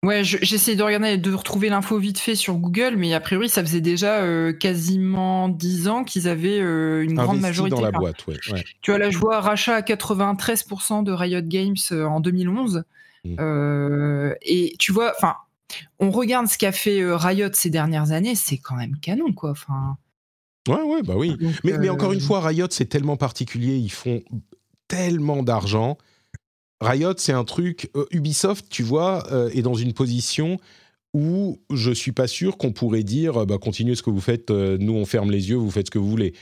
[0.01, 3.61] Ouais, j'essaie de regarder, de retrouver l'info vite fait sur Google, mais a priori, ça
[3.61, 7.75] faisait déjà euh, quasiment 10 ans qu'ils avaient euh, une Investi grande majorité.
[7.75, 8.63] dans la boîte, ouais, ouais.
[8.81, 12.83] Tu vois, là, je vois rachat à 93% de Riot Games euh, en 2011.
[13.25, 14.31] Mm.
[14.43, 15.35] et tu vois, enfin,
[15.99, 19.51] on regarde ce qu'a fait Riot ces dernières années, c'est quand même canon, quoi.
[19.51, 19.97] Enfin.
[20.69, 21.35] Ouais, ouais, bah oui.
[21.37, 24.21] Donc, mais, mais encore une fois, Riot, c'est tellement particulier, ils font
[24.87, 25.97] tellement d'argent
[26.81, 27.89] Riot, c'est un truc.
[27.95, 30.59] Euh, Ubisoft, tu vois, euh, est dans une position
[31.13, 34.77] où je suis pas sûr qu'on pourrait dire bah, continuez ce que vous faites, euh,
[34.79, 36.33] nous on ferme les yeux, vous faites ce que vous voulez.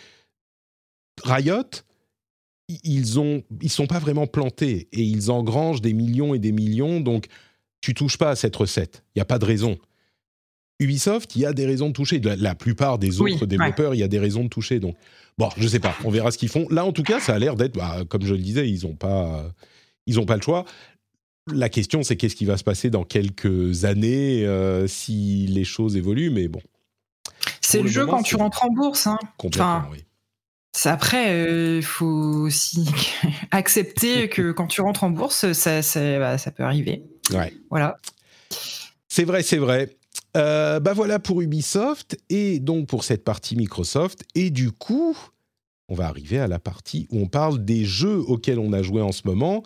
[1.24, 1.84] Riot,
[2.84, 7.00] ils ont, ils sont pas vraiment plantés et ils engrangent des millions et des millions,
[7.00, 7.28] donc
[7.80, 9.04] tu touches pas à cette recette.
[9.16, 9.78] Il y a pas de raison.
[10.80, 12.20] Ubisoft, il y a des raisons de toucher.
[12.20, 13.98] La, la plupart des autres oui, développeurs, ouais.
[13.98, 14.80] il y a des raisons de toucher.
[14.80, 14.96] Donc,
[15.38, 16.68] bon, je sais pas, on verra ce qu'ils font.
[16.70, 18.96] Là, en tout cas, ça a l'air d'être, bah, comme je le disais, ils ont
[18.96, 19.52] pas
[20.08, 20.66] ils n'ont pas le choix.
[21.54, 25.96] La question, c'est qu'est-ce qui va se passer dans quelques années euh, si les choses
[25.96, 26.62] évoluent, mais bon.
[27.62, 29.08] C'est le, le, jeu moment, quand tu rentres en bourse.
[29.08, 29.20] Hein.
[29.38, 30.04] Complètement, enfin, oui.
[30.86, 32.90] Après, il euh, faut aussi
[33.52, 37.04] accepter que quand tu rentres en bourse, ça, ça, bah, ça peut arriver.
[37.32, 37.54] Ouais.
[37.70, 37.98] Voilà.
[39.08, 39.96] C'est vrai, c'est vrai.
[40.38, 44.24] Euh, bah voilà pour Ubisoft et donc pour cette partie Microsoft.
[44.36, 45.18] Et du coup,
[45.90, 49.02] on va arriver à la partie où on parle des jeux auxquels on a joué
[49.02, 49.64] en ce moment.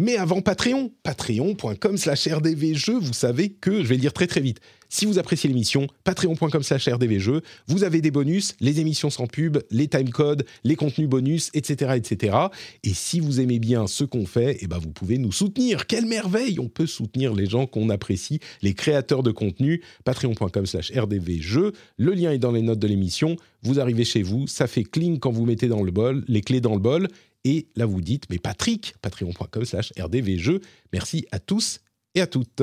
[0.00, 4.40] Mais avant Patreon, patreon.com slash rdvjeux, vous savez que, je vais le dire très très
[4.40, 4.58] vite,
[4.88, 9.58] si vous appréciez l'émission, patreon.com slash rdvjeux, vous avez des bonus, les émissions sans pub,
[9.70, 11.92] les timecodes, les contenus bonus, etc.
[11.96, 12.36] etc.
[12.82, 15.86] Et si vous aimez bien ce qu'on fait, eh ben vous pouvez nous soutenir.
[15.86, 20.90] Quelle merveille On peut soutenir les gens qu'on apprécie, les créateurs de contenu, patreon.com slash
[20.96, 21.72] rdvjeux.
[21.98, 23.36] Le lien est dans les notes de l'émission.
[23.62, 26.62] Vous arrivez chez vous, ça fait cling quand vous mettez dans le bol, les clés
[26.62, 27.06] dans le bol,
[27.44, 30.60] et là, vous dites, mais Patrick, patreon.com slash rdvjeux.
[30.92, 31.80] Merci à tous
[32.14, 32.62] et à toutes.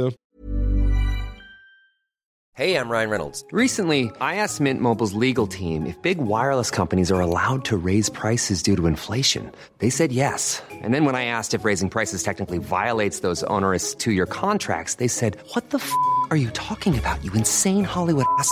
[2.54, 3.46] Hey, I'm Ryan Reynolds.
[3.52, 8.10] Recently, I asked Mint Mobile's legal team if big wireless companies are allowed to raise
[8.10, 9.52] prices due to inflation.
[9.78, 10.64] They said yes.
[10.82, 15.08] And then when I asked if raising prices technically violates those onerous two-year contracts, they
[15.08, 15.92] said, what the f***
[16.32, 18.52] are you talking about, you insane Hollywood ass?"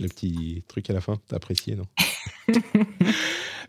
[0.00, 1.86] Le petit truc à la fin, t'as apprécié, non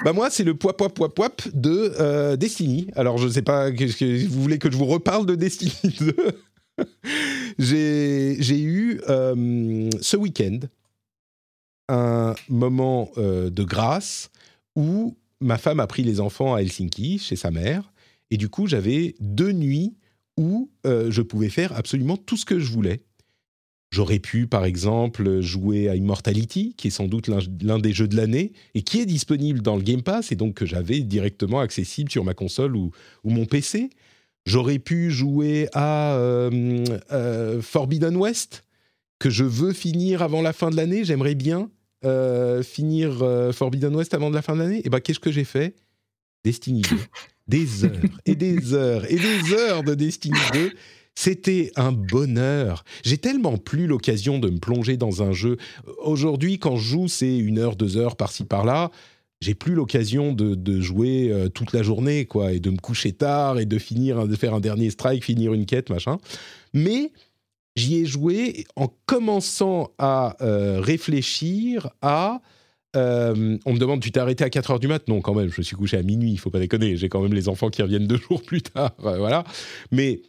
[0.03, 2.87] Bah moi, c'est le poip poip poip poip de euh, Destiny.
[2.95, 6.15] Alors, je sais pas, que vous voulez que je vous reparle de Destiny 2
[7.59, 10.59] J'ai eu euh, ce week-end
[11.89, 14.29] un moment euh, de grâce
[14.75, 17.91] où ma femme a pris les enfants à Helsinki, chez sa mère,
[18.31, 19.95] et du coup, j'avais deux nuits
[20.37, 23.03] où je pouvais faire absolument tout ce que je voulais.
[23.93, 27.29] J'aurais pu, par exemple, jouer à Immortality, qui est sans doute
[27.61, 30.55] l'un des jeux de l'année, et qui est disponible dans le Game Pass, et donc
[30.55, 32.91] que j'avais directement accessible sur ma console ou,
[33.23, 33.91] mon PC.
[34.47, 38.63] J'aurais pu jouer à euh, euh, Forbidden West,
[39.19, 41.05] que je veux finir avant la fin de l'année.
[41.05, 41.69] J'aimerais bien
[42.03, 44.81] euh, finir Forbidden West avant la fin de l'année.
[44.83, 45.75] Et bien, qu'est-ce que j'ai fait?
[46.43, 46.97] Destiny 2.
[47.47, 50.71] Des heures et des heures et des heures de Destiny 2
[51.15, 52.83] c'était un bonheur.
[53.03, 55.57] J'ai tellement plus l'occasion de me plonger dans un jeu.
[56.03, 58.91] Aujourd'hui, quand je joue, c'est une heure, deux heures par-ci par-là.
[59.41, 63.59] J'ai plus l'occasion de, jouer euh, toute la journée, quoi, et de me coucher tard
[63.59, 66.17] et de finir, de faire un dernier strike, finir une quête, machin.
[66.73, 67.11] Mais
[67.75, 72.41] j'y ai joué en commençant à euh, réfléchir à
[72.95, 75.07] euh, on me demande, tu t'es arrêté à 4 heures du mat?
[75.07, 76.95] Non, quand même, je me suis couché à minuit, il faut pas déconner.
[76.95, 79.43] J'ai quand même les enfants qui reviennent deux jours plus tard, voilà.
[79.91, 80.21] Mais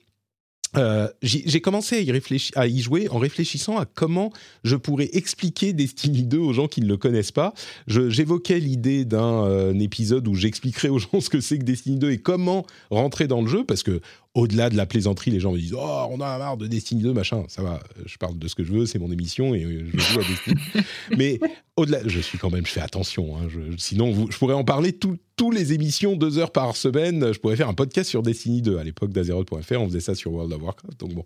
[0.76, 4.32] euh, j'ai commencé à y, réfléchir, à y jouer en réfléchissant à comment
[4.64, 7.54] je pourrais expliquer Destiny 2 aux gens qui ne le connaissent pas.
[7.86, 12.10] J'évoquais l'idée d'un euh, épisode où j'expliquerai aux gens ce que c'est que Destiny 2
[12.10, 14.00] et comment rentrer dans le jeu, parce que
[14.34, 17.12] au-delà de la plaisanterie, les gens me disent Oh, on a marre de Destiny 2,
[17.12, 17.44] machin.
[17.48, 20.20] Ça va, je parle de ce que je veux, c'est mon émission et je joue
[20.20, 20.56] à Destiny.
[21.16, 21.38] Mais
[21.76, 23.36] au-delà, je suis quand même, je fais attention.
[23.36, 23.46] Hein,
[23.78, 27.32] sinon, je pourrais en parler tous les émissions, deux heures par semaine.
[27.32, 28.78] Je pourrais faire un podcast sur Destiny 2.
[28.78, 30.98] À l'époque d'Azeroth.fr, on faisait ça sur World of Warcraft.
[30.98, 31.24] Donc bon.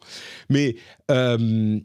[0.51, 0.77] Mais
[1.11, 1.81] euh,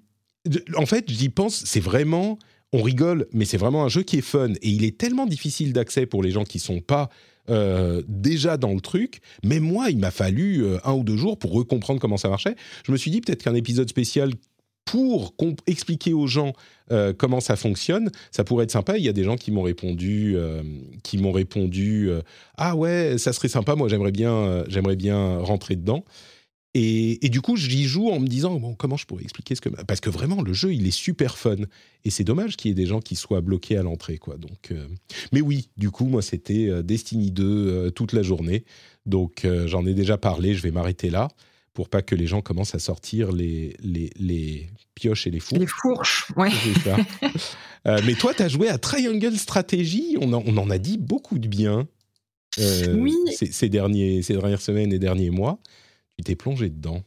[0.75, 2.37] en fait, j'y pense, c'est vraiment.
[2.75, 4.49] On rigole, mais c'est vraiment un jeu qui est fun.
[4.63, 7.09] Et il est tellement difficile d'accès pour les gens qui sont pas
[7.49, 11.37] euh, déjà dans le truc, mais moi, il m'a fallu euh, un ou deux jours
[11.37, 12.55] pour recomprendre comment ça marchait.
[12.85, 14.31] Je me suis dit peut-être qu'un épisode spécial
[14.85, 15.33] pour
[15.67, 16.53] expliquer aux gens
[16.91, 18.97] euh, comment ça fonctionne, ça pourrait être sympa.
[18.97, 20.37] Il y a des gens qui m'ont répondu,
[21.03, 22.09] qui m'ont répondu,
[22.57, 23.75] ah ouais, ça serait sympa.
[23.75, 26.05] Moi, j'aimerais bien, j'aimerais bien rentrer dedans.
[26.75, 29.69] Et, du coup, j'y joue en me disant bon, comment je pourrais expliquer ce que
[29.69, 31.55] parce que vraiment le jeu il est super fun
[32.03, 34.37] et c'est dommage qu'il y ait des gens qui soient bloqués à l'entrée quoi.
[34.37, 34.87] Donc, euh,
[35.31, 38.65] mais oui, du coup moi c'était euh, Destiny 2 euh, toute la journée.
[39.05, 41.27] Donc j'en ai déjà parlé, je vais m'arrêter là
[41.73, 45.59] pour pas que les gens commencent à sortir les les, les pioches et les fourches.
[45.59, 46.49] Les fourches, ouais.
[48.05, 50.17] mais toi, tu as joué à Triangle Strategy.
[50.21, 51.87] On en, on en a dit beaucoup de bien.
[52.57, 53.13] oui.
[53.35, 55.59] ces, derniers, ces dernières semaines et derniers mois
[56.17, 57.03] tu t'es plongé dedans.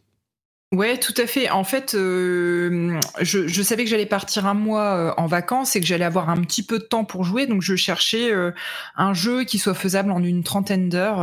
[0.72, 1.48] Ouais, tout à fait.
[1.48, 5.86] En fait, euh, je, savais que j'allais partir un mois euh, en vacances et que
[5.86, 8.50] j'allais avoir un petit peu de temps pour jouer, donc je cherchais euh,
[8.96, 11.20] un jeu qui soit faisable en une trentaine d'heures,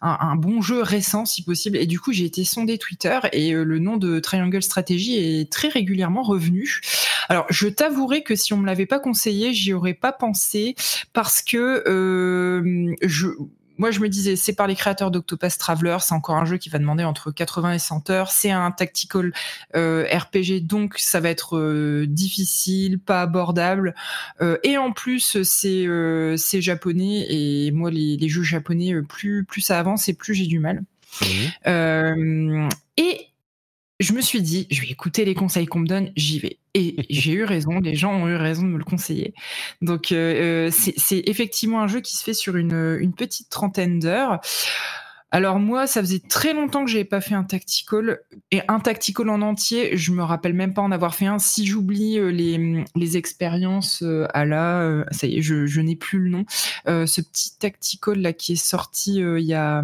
[0.00, 1.76] un, bon jeu récent si possible.
[1.76, 5.68] Et du coup, j'ai été sondé Twitter et le nom de Triangle Strategy est très
[5.68, 6.80] régulièrement revenu.
[7.28, 10.74] Alors, je t'avouerai que si on me l'avait pas conseillé, j'y aurais pas pensé
[11.12, 11.84] parce que
[13.02, 13.28] je
[13.80, 16.68] moi, je me disais, c'est par les créateurs d'Octopus Traveler, c'est encore un jeu qui
[16.68, 18.30] va demander entre 80 et 100 heures.
[18.30, 19.32] C'est un tactical
[19.74, 23.94] euh, RPG, donc ça va être euh, difficile, pas abordable.
[24.42, 25.86] Euh, et en plus, c'est
[26.36, 30.46] c'est japonais, et moi, les, les, jeux japonais, plus, plus ça avance et plus j'ai
[30.46, 30.82] du mal.
[31.22, 32.68] Mmh.
[32.98, 33.29] et
[34.00, 36.58] je me suis dit, je vais écouter les conseils qu'on me donne, j'y vais.
[36.74, 39.34] Et j'ai eu raison, les gens ont eu raison de me le conseiller.
[39.82, 44.40] Donc euh, euh, c'est effectivement un jeu qui se fait sur une, petite trentaine d'heures.
[45.30, 48.20] alors moi, ça faisait très longtemps que j'avais pas fait un tactical
[48.50, 49.96] et un tactical en entier.
[49.98, 51.38] Je me rappelle même pas en avoir fait un.
[51.38, 55.96] Si j'oublie euh, les, les expériences euh, à la, ça y est, je, je n'ai
[55.96, 56.44] plus le nom.
[56.86, 59.82] ce petit tactical là qui est sorti il y a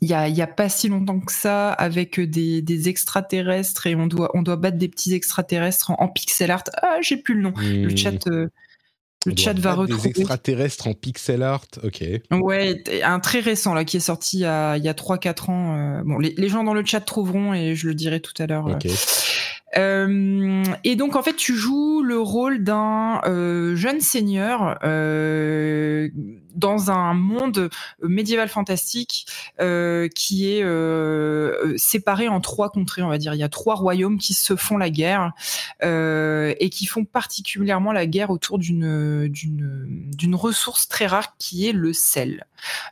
[0.00, 3.94] il y a, y a, pas si longtemps que ça avec des, des, extraterrestres et
[3.94, 6.64] on doit on doit battre des petits extraterrestres en, pixel art.
[6.82, 7.52] Ah, j'ai plus le nom.
[7.56, 8.26] Le chat
[9.26, 10.10] le chat va retrouver.
[10.10, 12.04] Des extraterrestres en pixel art, ok.
[12.30, 15.76] Ouais, un très récent là qui est sorti il y a, a 3-4 ans.
[15.76, 18.46] Euh, bon, les, les, gens dans le chat trouveront et je le dirai tout à
[18.46, 18.66] l'heure.
[18.66, 18.86] Ok.
[19.76, 26.08] Euh, et donc en fait, tu joues le rôle d'un euh, jeune seigneur euh,
[26.54, 27.70] dans un monde
[28.02, 29.26] médiéval fantastique
[29.60, 33.34] euh, qui est euh, séparé en trois contrées, on va dire.
[33.34, 35.32] Il y a trois royaumes qui se font la guerre
[35.82, 39.30] et qui font particulièrement la guerre autour d'une
[40.34, 42.46] ressource très rare qui est le sel.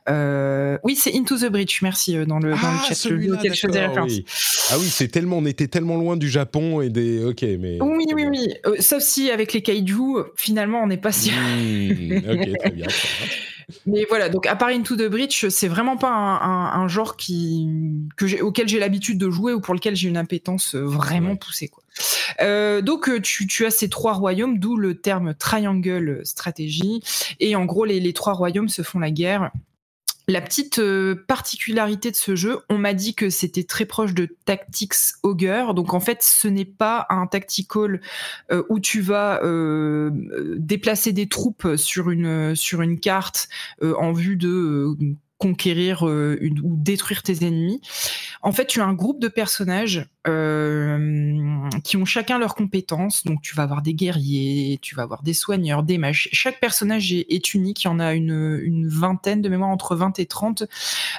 [0.09, 1.83] oui, c'est Into the Breach.
[1.83, 4.03] Merci dans le, dans le ah, chat.
[4.03, 4.25] Oui.
[4.71, 7.25] Ah oui, c'est tellement, on était tellement loin du Japon et des.
[7.25, 7.79] Ok, mais.
[7.81, 8.55] Oui, oui, oui.
[8.67, 11.31] Euh, sauf si avec les kaiju, finalement, on n'est pas si.
[11.31, 12.87] Hmm, ok, très bien.
[13.87, 17.69] Mais voilà, donc à part Into the Breach, c'est vraiment pas un, genre qui,
[18.17, 21.69] que auquel j'ai l'habitude de jouer ou pour lequel j'ai une impétence vraiment poussée.
[21.69, 21.83] Quoi.
[22.41, 27.03] Euh, donc euh, tu, tu, as ces trois royaumes, d'où le terme triangle stratégie.
[27.41, 29.51] Et en gros, les, les trois royaumes se font la guerre
[30.29, 34.29] la petite euh, particularité de ce jeu, on m'a dit que c'était très proche de
[34.45, 35.73] Tactics Ogre.
[35.73, 38.01] Donc en fait, ce n'est pas un tactical
[38.51, 40.11] euh, où tu vas euh,
[40.57, 43.49] déplacer des troupes sur une sur une carte
[43.81, 44.97] en vue de
[45.39, 47.81] conquérir ou détruire tes ennemis.
[48.43, 53.25] En fait, tu as un groupe de personnages euh, qui ont chacun leurs compétences.
[53.25, 56.29] Donc, tu vas avoir des guerriers, tu vas avoir des soigneurs, des mages.
[56.33, 57.85] Chaque personnage est, unique.
[57.85, 60.65] Il y en a une, vingtaine de mémoire, entre 20 et 30.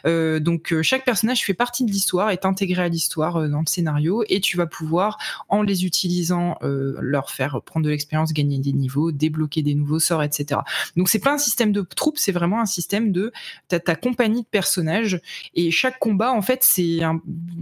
[0.05, 3.59] Euh, donc, euh, chaque personnage fait partie de l'histoire, est intégré à l'histoire euh, dans
[3.59, 5.17] le scénario, et tu vas pouvoir,
[5.49, 9.99] en les utilisant, euh, leur faire prendre de l'expérience, gagner des niveaux, débloquer des nouveaux
[9.99, 10.61] sorts, etc.
[10.95, 13.31] Donc, c'est pas un système de troupes, c'est vraiment un système de
[13.67, 15.19] ta compagnie de personnages.
[15.53, 17.21] Et chaque combat, en fait, c'est un,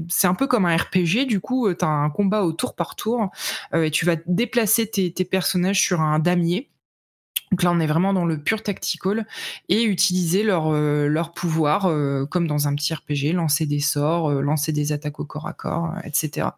[0.09, 1.25] c'est un peu comme un RPG.
[1.27, 3.31] Du coup, euh, tu as un combat au tour par tour
[3.73, 6.69] euh, et tu vas déplacer tes, personnages sur un damier.
[7.51, 9.25] Donc là, on est vraiment dans le pur tactical
[9.69, 11.91] et utiliser leur, euh, leur pouvoir
[12.29, 15.93] comme dans un petit RPG, lancer des sorts, lancer des attaques au corps à corps,
[16.03, 16.49] etc.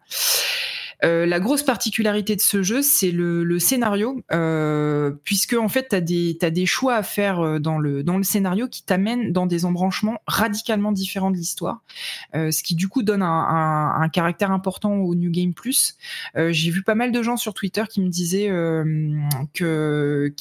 [1.04, 5.96] Euh, la grosse particularité de ce jeu, c'est le, scénario, euh, puisque en fait, tu
[6.46, 10.92] as des, choix à faire euh, dans le, scénario qui t'amènent dans des embranchements radicalement
[10.92, 11.82] différents de l'histoire,
[12.36, 15.98] euh, ce qui du coup donne un, caractère important au New Game Plus.
[16.36, 18.50] J'ai vu pas mal de gens sur Twitter qui me disaient
[19.54, 20.34] que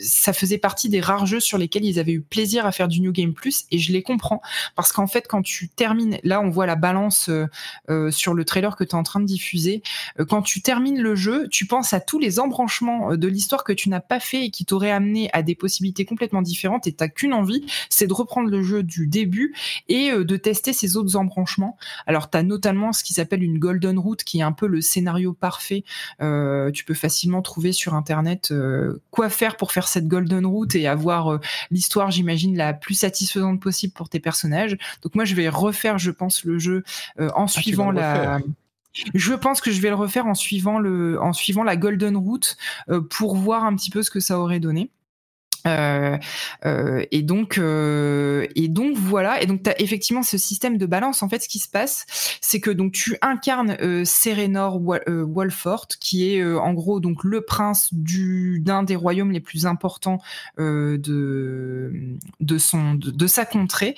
[0.00, 3.00] ça faisait partie des rares jeux sur lesquels ils avaient eu plaisir à faire du
[3.00, 4.40] New Game Plus et je les comprends
[4.74, 7.46] parce qu'en fait quand tu termines, là on voit la balance euh,
[7.88, 9.82] euh sur le trailer que tu es en train de diffuser,
[10.20, 13.72] euh, quand tu termines le jeu, tu penses à tous les embranchements de l'histoire que
[13.72, 17.08] tu n'as pas fait et qui t'auraient amené à des possibilités complètement différentes et t'as
[17.08, 19.54] qu'une envie, c'est de reprendre le jeu du début
[19.88, 21.76] et de tester ces autres embranchements.
[22.06, 24.80] Alors tu as notamment ce qui s'appelle une Golden Route qui est un peu le
[24.80, 25.84] scénario parfait.
[26.20, 28.52] tu peux facilement trouver sur internet
[29.10, 31.40] quoi faire pour faire cette golden route et avoir euh,
[31.70, 34.76] l'histoire, j'imagine, la plus satisfaisante possible pour tes personnages.
[35.02, 36.84] Donc moi, je vais refaire, je pense, le jeu
[37.20, 38.40] euh, en ah, suivant la.
[39.14, 42.56] Je pense que je vais le refaire en suivant le, en suivant la golden route
[42.88, 44.90] euh, pour voir un petit peu ce que ça aurait donné.
[45.66, 46.16] Euh,
[46.64, 49.42] euh, et donc euh, et donc voilà.
[49.42, 51.22] Et donc tu effectivement ce système de balance.
[51.22, 52.06] En fait ce qui se passe
[52.40, 58.60] c'est que donc tu incarnes Serenor Walfort qui est en gros donc le prince du
[58.60, 60.18] d'un des royaumes les plus importants
[60.58, 61.92] de
[62.40, 63.94] de son de, de sa contrée.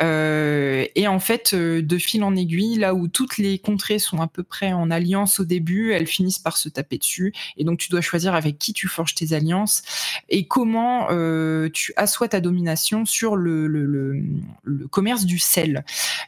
[0.00, 4.42] Et en fait de fil en aiguille là où toutes les contrées sont à peu
[4.42, 7.32] près en alliance au début elles finissent par se taper dessus.
[7.56, 9.82] Et donc tu dois choisir avec qui tu forges tes alliances
[10.28, 15.84] et comment euh, tu assois ta domination sur le, le, le, commerce du sel,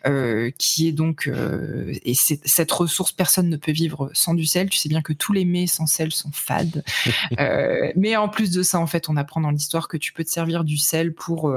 [0.07, 4.69] euh, qui est donc euh, et cette ressource personne ne peut vivre sans du sel.
[4.69, 6.85] Tu sais bien que tous les mets sans sel sont fades.
[7.97, 10.31] mais en plus de ça, en fait, on apprend dans l'histoire que tu peux te
[10.31, 11.55] servir du sel pour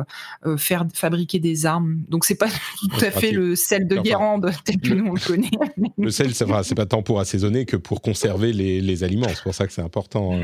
[0.58, 2.02] faire fabriquer des armes.
[2.08, 5.20] Donc c'est pas tout à fait le sel de Guérande tel que nous on le
[5.20, 5.52] connaît.
[5.98, 9.28] le sel, c'est pas tant pour assaisonner que pour conserver les, les aliments.
[9.30, 10.40] C'est pour ça que c'est important.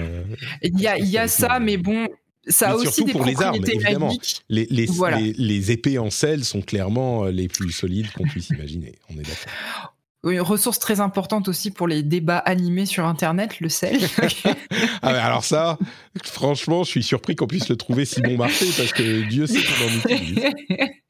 [0.61, 2.07] Il y a, il y a ça, mais bon,
[2.47, 4.13] ça a aussi des pour les armes, évidemment.
[4.49, 5.19] Les, les, voilà.
[5.19, 8.95] les, les, épées en sel sont clairement euh, les plus solides qu'on puisse imaginer.
[9.09, 9.93] On est d'accord.
[10.25, 13.99] Une ressource très importante aussi pour les débats animés sur Internet, le sel.
[15.01, 15.77] ah alors ça,
[16.23, 19.59] franchement, je suis surpris qu'on puisse le trouver si bon marché parce que Dieu sait
[19.59, 20.39] qu'on en utilise.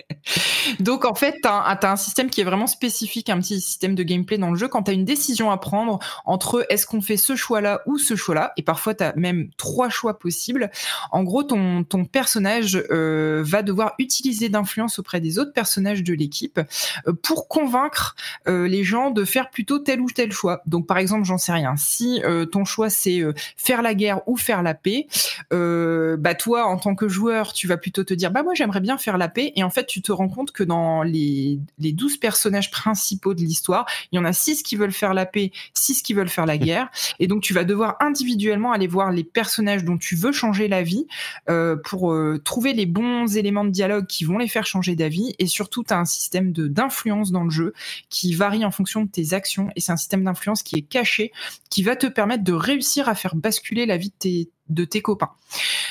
[0.79, 4.03] Donc en fait, tu as, un système qui est vraiment spécifique, un petit système de
[4.03, 4.67] gameplay dans le jeu.
[4.67, 8.15] Quand tu as une décision à prendre entre est-ce qu'on fait ce choix-là ou ce
[8.15, 10.71] choix-là, et parfois tu as même trois choix possibles,
[11.11, 16.59] en gros, ton, personnage euh, va devoir utiliser d'influence auprès des autres personnages de l'équipe
[17.07, 18.15] euh, pour convaincre
[18.47, 20.61] euh, les gens de faire plutôt tel ou tel choix.
[20.65, 22.21] Donc par exemple, j'en sais rien, si
[22.51, 23.21] ton choix c'est
[23.57, 25.07] faire la guerre ou faire la paix,
[25.51, 28.97] bah toi en tant que joueur, tu vas plutôt te dire bah moi j'aimerais bien
[28.97, 32.17] faire la paix et en fait tu te rends compte que dans les, les 12
[32.17, 36.01] personnages principaux de l'histoire, il y en a 6 qui veulent faire la paix, 6
[36.01, 36.89] qui veulent faire la guerre.
[37.19, 40.83] Et donc, tu vas devoir individuellement aller voir les personnages dont tu veux changer la
[40.83, 41.07] vie
[41.49, 45.35] euh, pour euh, trouver les bons éléments de dialogue qui vont les faire changer d'avis.
[45.39, 47.73] Et surtout, tu as un système d'influence dans le jeu
[48.09, 49.69] qui varie en fonction de tes actions.
[49.75, 51.31] Et c'est un système d'influence qui est caché,
[51.69, 55.01] qui va te permettre de réussir à faire basculer la vie de tes, de tes
[55.01, 55.31] copains.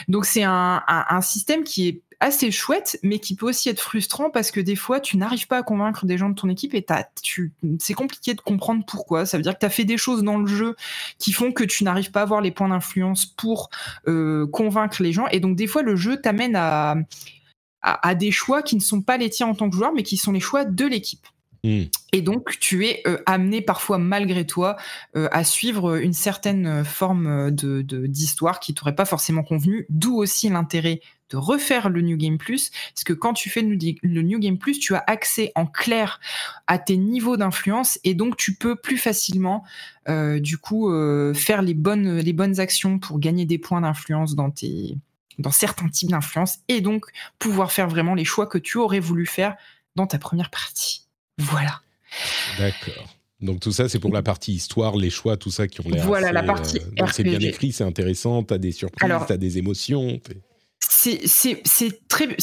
[0.09, 4.31] Donc c'est un, un, système qui est assez chouette, mais qui peut aussi être frustrant
[4.31, 6.87] parce que des fois, tu n'arrives pas à convaincre des gens de ton équipe et
[7.81, 9.27] c'est compliqué de comprendre pourquoi.
[9.27, 10.77] Ça veut dire que tu as fait des choses dans le jeu
[11.18, 13.70] qui font que tu n'arrives pas à avoir les points d'influence pour
[14.07, 15.27] euh, convaincre les gens.
[15.29, 16.95] Et donc, des fois, le jeu t'amène à,
[17.83, 20.16] à, des choix qui ne sont pas les tiens en tant que joueur, mais qui
[20.16, 21.27] sont les choix de l'équipe.
[21.65, 21.85] Hmm.
[22.13, 24.77] Et donc, tu es euh, amené parfois malgré toi
[25.17, 31.01] euh, à suivre une certaine forme d'histoire qui t'aurait pas forcément convenu, d'où aussi l'intérêt
[31.33, 34.79] de refaire le New Game Plus, parce que quand tu fais le New Game Plus,
[34.79, 36.21] tu as accès en clair
[36.67, 39.65] à tes niveaux d'influence et donc tu peux plus facilement,
[40.09, 44.35] euh, du coup, euh, faire les bonnes, les bonnes actions pour gagner des points d'influence
[44.35, 44.97] dans tes
[45.39, 47.07] dans certains types d'influence et donc
[47.39, 49.57] pouvoir faire vraiment les choix que tu aurais voulu faire
[49.97, 51.07] dans ta première partie.
[51.39, 51.80] Voilà.
[52.59, 53.09] D'accord.
[53.41, 56.07] Donc tout ça, c'est pour la partie histoire, les choix, tout ça qui ont l'air.
[56.07, 56.78] Voilà la partie.
[57.01, 60.20] Euh, c'est bien écrit, c'est intéressant, t'as des surprises, t'as des émotions
[61.24, 62.37] c'est très,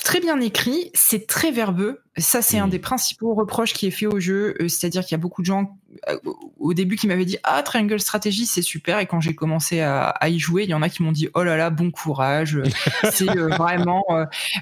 [0.00, 2.00] très bien écrit, c'est très verbeux.
[2.16, 4.54] Ça, c'est un des principaux reproches qui est fait au jeu.
[4.60, 5.78] Euh, c'est-à-dire qu'il y a beaucoup de gens
[6.58, 8.98] au début qui m'avaient dit Ah, Triangle Strategy, c'est super.
[8.98, 11.42] Et quand j'ai commencé à, y jouer, il y en a qui m'ont dit Oh
[11.42, 12.60] là là, bon courage.
[13.12, 14.04] c'est euh, vraiment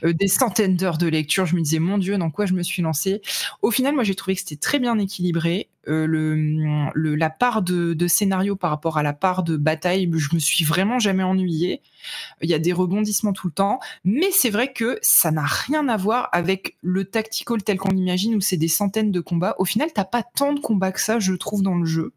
[0.03, 1.47] des centaines d'heures de lecture.
[1.47, 3.23] Je me disais Mon Dieu, dans quoi je me suis lancé
[3.63, 5.69] Au final, moi, j'ai trouvé que c'était très bien équilibré.
[5.87, 10.65] Le, la part de, scénario par rapport à la part de bataille, je me suis
[10.65, 11.83] vraiment jamais ennuyé.
[12.43, 15.89] Il y a des rebondissements tout le temps, mais c'est vrai que ça n'a rien
[15.89, 19.55] à voir avec le tactical tel qu'on l'imagine où c'est des centaines de combats.
[19.59, 22.13] Au final, t'as pas tant de combats que ça, je trouve, dans le jeu.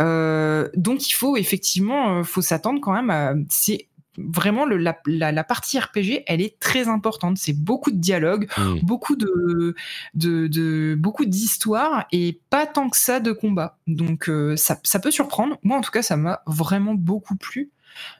[0.00, 3.10] Euh, donc il faut effectivement, euh, faut s'attendre quand même.
[3.10, 3.86] À, c'est
[4.18, 7.38] vraiment le, la, la, partie RPG, elle est très importante.
[7.38, 8.80] C'est beaucoup de dialogue, mmh.
[8.82, 9.74] beaucoup de,
[10.14, 13.78] de, de beaucoup d'histoires et pas tant que ça de combats.
[13.86, 15.58] Donc euh, ça, ça, peut surprendre.
[15.62, 17.70] Moi, en tout cas, ça m'a vraiment beaucoup plu.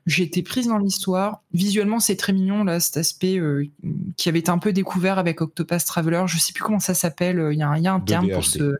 [0.06, 1.42] J'ai été prise dans l'histoire.
[1.52, 3.68] Visuellement, c'est très mignon, là, cet aspect euh,
[4.16, 6.24] qui avait été un peu découvert avec Octopus Traveler.
[6.26, 7.50] Je sais plus comment ça s'appelle.
[7.52, 8.78] Il y, a un, terme pour ce.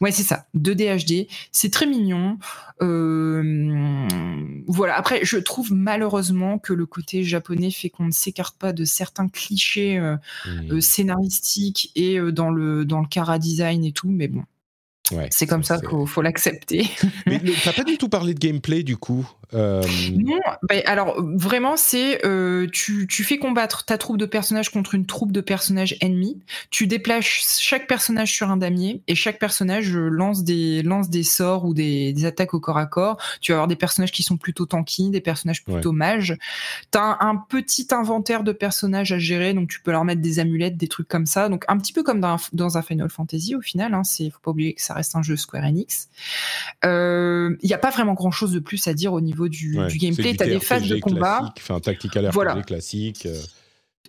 [0.00, 2.38] Ouais, c'est ça, 2D C'est très mignon.
[2.82, 4.06] Euh,
[4.66, 4.96] voilà.
[4.96, 9.28] Après, je trouve malheureusement que le côté japonais fait qu'on ne s'écarte pas de certains
[9.28, 10.16] clichés euh,
[10.46, 10.80] mmh.
[10.80, 14.10] scénaristiques et dans le dans le cara design et tout.
[14.10, 14.44] Mais bon,
[15.30, 16.88] c'est comme ça qu'il faut, l'accepter.
[17.26, 19.82] Mais t'as pas du tout parlé de gameplay du coup euh,
[20.14, 24.94] Non, bah, alors vraiment c'est euh, tu, tu, fais combattre ta troupe de personnages contre
[24.94, 26.40] une troupe de personnages ennemis.
[26.70, 31.22] Tu déplaces chaque personnage sur un damier et chaque personnage euh, lance des lance des
[31.22, 33.18] sorts ou des, des attaques au corps à corps.
[33.42, 36.36] Tu vas avoir des personnages qui sont plutôt tanky, des personnages plutôt mages.
[36.90, 40.38] T'as un, un petit inventaire de personnages à gérer, donc tu peux leur mettre des
[40.38, 41.50] amulettes, des trucs comme ça.
[41.50, 43.92] Donc un petit peu comme dans, dans un Final Fantasy au final.
[43.92, 46.08] Hein, c'est faut pas oublier que ça reste un jeu Square Enix.
[46.82, 49.78] Il euh, n'y a pas vraiment grand chose de plus à dire au niveau du,
[49.96, 50.34] gameplay.
[50.34, 51.52] Tu as des phases de combat.
[51.58, 52.62] Enfin, tactical RPG voilà.
[52.62, 53.26] classique.
[53.26, 53.40] Euh.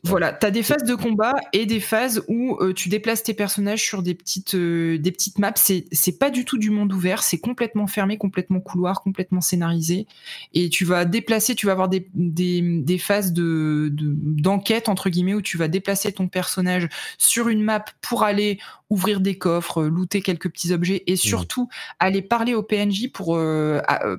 [0.05, 3.33] Voilà, tu as des phases de combat et des phases où euh, tu déplaces tes
[3.33, 5.53] personnages sur des petites, euh, des petites maps.
[5.55, 10.05] C'est pas du tout du monde ouvert, c'est complètement fermé, complètement couloir, complètement scénarisé.
[10.53, 15.33] Et tu vas déplacer, tu vas avoir des, des, des phases de d'enquête, entre guillemets,
[15.33, 18.59] où tu vas déplacer ton personnage sur une map pour aller
[18.89, 21.17] ouvrir des coffres, euh, looter quelques petits objets et mmh.
[21.17, 21.69] surtout
[21.99, 23.37] aller parler au PNJ pour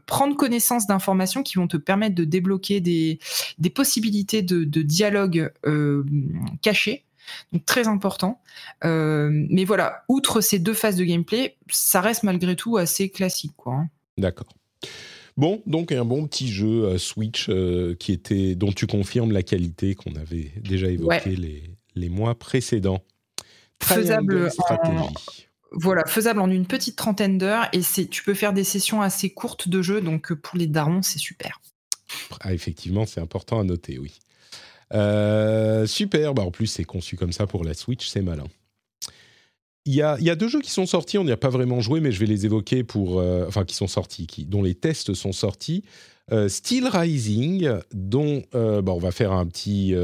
[0.07, 3.19] prendre connaissance d'informations qui vont te permettre de débloquer des,
[3.59, 6.05] des possibilités de, de dialogue euh,
[6.63, 7.05] caché.
[7.53, 8.41] Donc très important.
[8.85, 13.53] Euh, mais voilà, outre ces deux phases de gameplay, ça reste malgré tout assez classique.
[13.57, 13.75] quoi.
[13.75, 13.89] Hein.
[14.17, 14.49] D'accord.
[15.37, 17.51] Bon, donc un bon petit jeu euh, Switch
[17.99, 21.65] qui était, dont tu confirmes la qualité qu'on avait déjà évoqué les,
[21.95, 23.03] les, mois précédents.
[23.83, 25.11] Faisable en,
[25.73, 29.31] voilà, faisable en une petite trentaine d'heures et c'est, tu peux faire des sessions assez
[29.31, 31.61] courtes de jeu, donc pour les darons, c'est super.
[32.41, 34.19] Ah, effectivement, c'est important à noter, oui.
[34.95, 38.47] Euh, super, bah en plus c'est conçu comme ça pour la Switch, c'est malin.
[39.85, 41.49] Il y, a, il y a, deux jeux qui sont sortis, on n'y a pas
[41.49, 44.63] vraiment joué, mais je vais les évoquer pour, euh, enfin qui sont sortis, qui, dont
[44.63, 45.85] les tests sont sortis.
[46.33, 49.95] Euh, Steel Rising, dont bah, on va faire un petit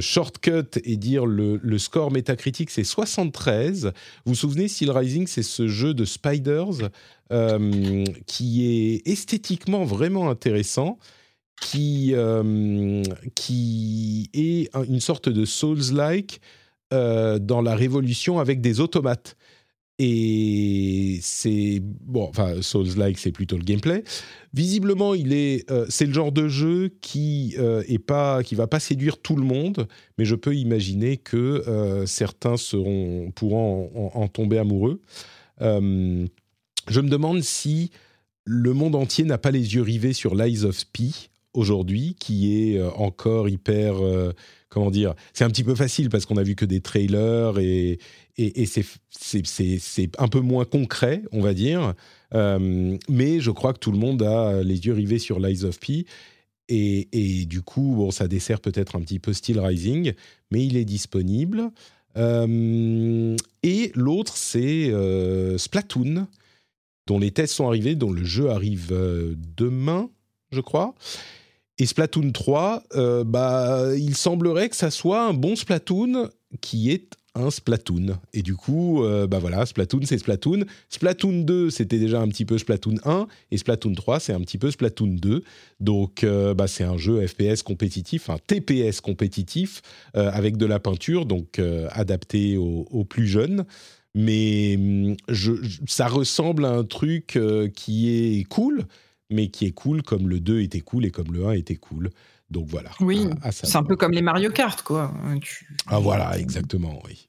[0.00, 3.92] shortcut et dire le, score métacritique c'est 73.
[4.24, 6.90] Vous vous souvenez, Steel Rising, c'est ce jeu de Spiders
[8.26, 10.98] qui est esthétiquement vraiment intéressant
[11.60, 13.02] qui, euh,
[13.34, 16.40] qui est une sorte de Souls-like
[16.92, 19.36] euh, dans la révolution avec des automates.
[19.98, 24.04] Et c'est bon, enfin Souls-like, c'est plutôt le gameplay.
[24.54, 27.56] Visiblement, il est, euh, c'est le genre de jeu qui
[28.44, 34.12] qui va pas séduire tout le monde, mais je peux imaginer que certains seront pourront
[34.14, 35.00] en, tomber amoureux.
[35.60, 37.90] je me demande si
[38.44, 41.10] le monde entier n'a pas les yeux rivés sur Lies of P
[41.52, 44.32] aujourd'hui, qui est euh, encore hyper, euh,
[44.68, 47.98] comment dire, c'est un petit peu facile parce qu'on a vu que des trailers et,
[48.38, 51.94] et, c'est un peu moins concret, on va dire.
[52.34, 55.78] Euh, mais je crois que tout le monde a les yeux rivés sur Lies of
[55.80, 56.06] P.
[56.70, 60.12] Et, du coup, bon, ça dessert peut-être un petit peu Steel Rising,
[60.50, 61.70] mais il est disponible.
[62.16, 64.92] et l'autre, c'est
[65.56, 66.26] Splatoon,
[67.06, 68.94] dont les tests sont arrivés, dont le jeu arrive
[69.56, 70.10] demain,
[70.52, 70.94] je crois.
[71.78, 76.28] Et Splatoon 3, euh, bah, il semblerait que ça soit un bon Splatoon
[76.60, 78.18] qui est un Splatoon.
[78.32, 80.64] Et du coup, euh, bah voilà, Splatoon, c'est Splatoon.
[80.88, 83.26] Splatoon 2, c'était déjà un petit peu Splatoon 1.
[83.50, 85.42] Et Splatoon 3, c'est un petit peu Splatoon 2.
[85.80, 89.82] Donc, euh, bah, c'est un jeu FPS compétitif, un TPS compétitif,
[90.14, 91.60] avec de la peinture, donc
[91.90, 93.64] adapté aux, plus jeunes.
[94.14, 95.52] Mais hum, je,
[95.86, 97.38] ça ressemble à un truc
[97.74, 98.86] qui est cool
[99.30, 102.10] mais qui est cool comme le 2 était cool et comme le 1 était cool.
[102.50, 102.90] Donc voilà.
[103.00, 105.12] Oui, c'est un peu comme les Mario Kart, quoi.
[105.86, 107.27] Ah voilà, exactement, oui.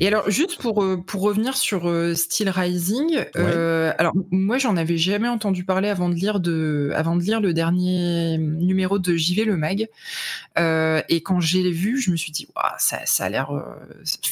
[0.00, 4.76] Et alors, juste pour, euh, pour revenir sur euh, Steel Rising, euh, alors moi j'en
[4.76, 9.14] avais jamais entendu parler avant de lire, de, avant de lire le dernier numéro de
[9.16, 9.88] JV le Mag.
[10.56, 12.48] et quand j'ai vu, je me suis dit,
[12.78, 13.52] ça, ça a l'air,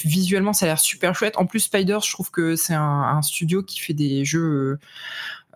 [0.04, 1.36] visuellement, ça a l'air super chouette.
[1.36, 4.78] En plus, Spiders, je trouve que c'est un, un, studio qui fait des jeux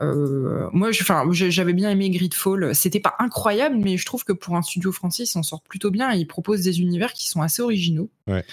[0.02, 2.74] euh, moi, j'avais bien aimé Gridfall.
[2.74, 5.90] C'était pas incroyable, mais je trouve que pour un studio français, ils s'en sortent plutôt
[5.90, 6.12] bien.
[6.14, 8.10] Et ils proposent des univers qui sont assez originaux.
[8.26, 8.44] Ouais.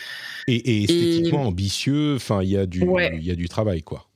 [0.48, 2.16] Et, esthétiquement ambitieux.
[2.16, 4.08] Enfin, il y a du, il y a du travail, quoi.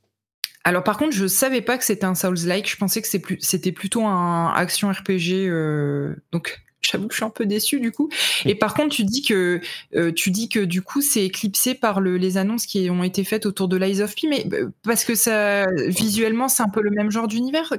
[0.68, 2.70] Alors par contre, je savais pas que c'était un Souls-like.
[2.70, 3.08] Je pensais que
[3.40, 5.48] c'était plutôt un action RPG.
[5.48, 8.10] Euh, donc j'avoue que je suis un peu déçu du coup.
[8.46, 9.62] Et par contre, tu dis que
[9.96, 13.24] euh, tu dis que du coup, c'est éclipsé par le, les annonces qui ont été
[13.24, 16.82] faites autour de Lies of P, mais euh, parce que ça visuellement, c'est un peu
[16.82, 17.74] le même genre d'univers?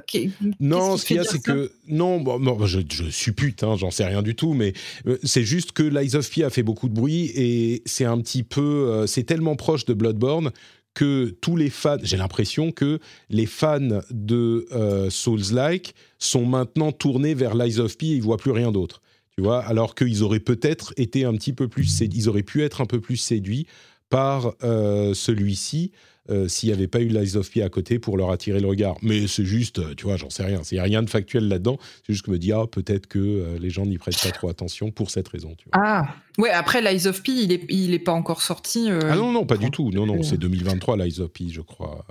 [0.59, 4.05] Non, ce qu'il y a, c'est que non, bon, je, je suppute, hein, j'en sais
[4.05, 4.73] rien du tout, mais
[5.07, 8.19] euh, c'est juste que Lies of P a fait beaucoup de bruit et c'est un
[8.19, 10.51] petit peu, c'est tellement proche de Bloodborne
[10.99, 17.35] que tous les fans, j'ai l'impression que les fans de euh, Souls-like sont maintenant tournés
[17.35, 19.01] vers Lies of P et ils voient plus rien d'autre.
[19.37, 22.81] Tu vois, alors qu'ils auraient peut-être été un petit peu plus, ils auraient pu être
[22.81, 23.65] un peu plus séduits
[24.09, 25.93] par euh, celui-ci
[26.29, 28.67] euh, s'il n'y avait pas eu Lies of P à côté pour leur attirer le
[28.67, 28.97] regard.
[29.01, 30.61] Mais c'est juste, euh, tu vois, j'en sais rien.
[30.71, 31.77] Il n'y a rien de factuel là-dedans.
[32.05, 34.31] C'est juste que je me dis, ah, peut-être que euh, les gens n'y prêtent pas
[34.31, 35.55] trop attention pour cette raison.
[35.57, 35.83] Tu vois.
[35.83, 38.89] Ah, ouais, après, Lies of P, il n'est il est pas encore sorti.
[38.89, 39.89] ah non, non, pas du tout.
[39.91, 42.05] Non, non, c'est 2023, Lies of P, je crois.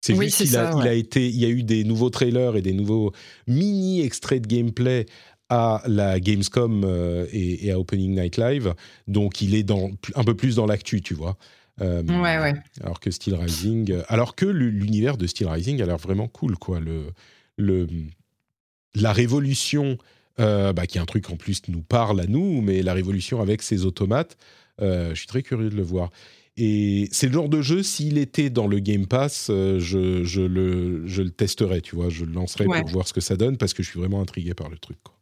[0.00, 2.62] C'est juste qu'il a, il a été, il y a eu des nouveaux trailers et
[2.62, 3.12] des nouveaux
[3.46, 5.06] mini extraits de gameplay
[5.48, 6.84] à la Gamescom
[7.32, 8.74] et, et, à Opening Night Live,
[9.06, 11.38] donc il est dans, un peu plus dans l'actu, tu vois.
[11.80, 12.54] Euh, ouais, ouais.
[12.82, 16.56] Alors que Steel Rising, euh, alors que l'univers de Steel Rising a l'air vraiment cool,
[16.56, 16.80] quoi.
[16.80, 17.06] Le,
[17.56, 17.88] le,
[18.94, 19.98] la révolution,
[20.38, 22.94] euh, bah, qui est un truc en plus qui nous parle à nous, mais la
[22.94, 24.36] révolution avec ces automates,
[24.80, 26.10] je suis très curieux de le voir.
[26.56, 31.04] Et c'est le genre de jeu, s'il était dans le Game Pass, je, je, le,
[31.06, 33.74] je le testerais, tu vois, je le lancerais pour voir ce que ça donne, parce
[33.74, 34.98] que je suis vraiment intrigué par le truc.
[35.02, 35.14] Quoi.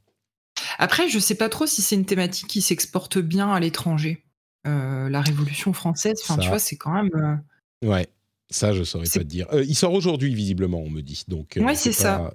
[0.78, 4.24] Après, je sais pas trop si c'est une thématique qui s'exporte bien à l'étranger.
[4.66, 6.20] Euh, la Révolution française.
[6.22, 7.10] Enfin, tu vois, c'est quand même.
[7.14, 8.08] Euh, ouais.
[8.50, 9.46] Ça, je saurais pas te dire.
[9.52, 11.24] Euh, il sort aujourd'hui, visiblement, on me dit.
[11.26, 12.32] Donc, ouais, c'est ça.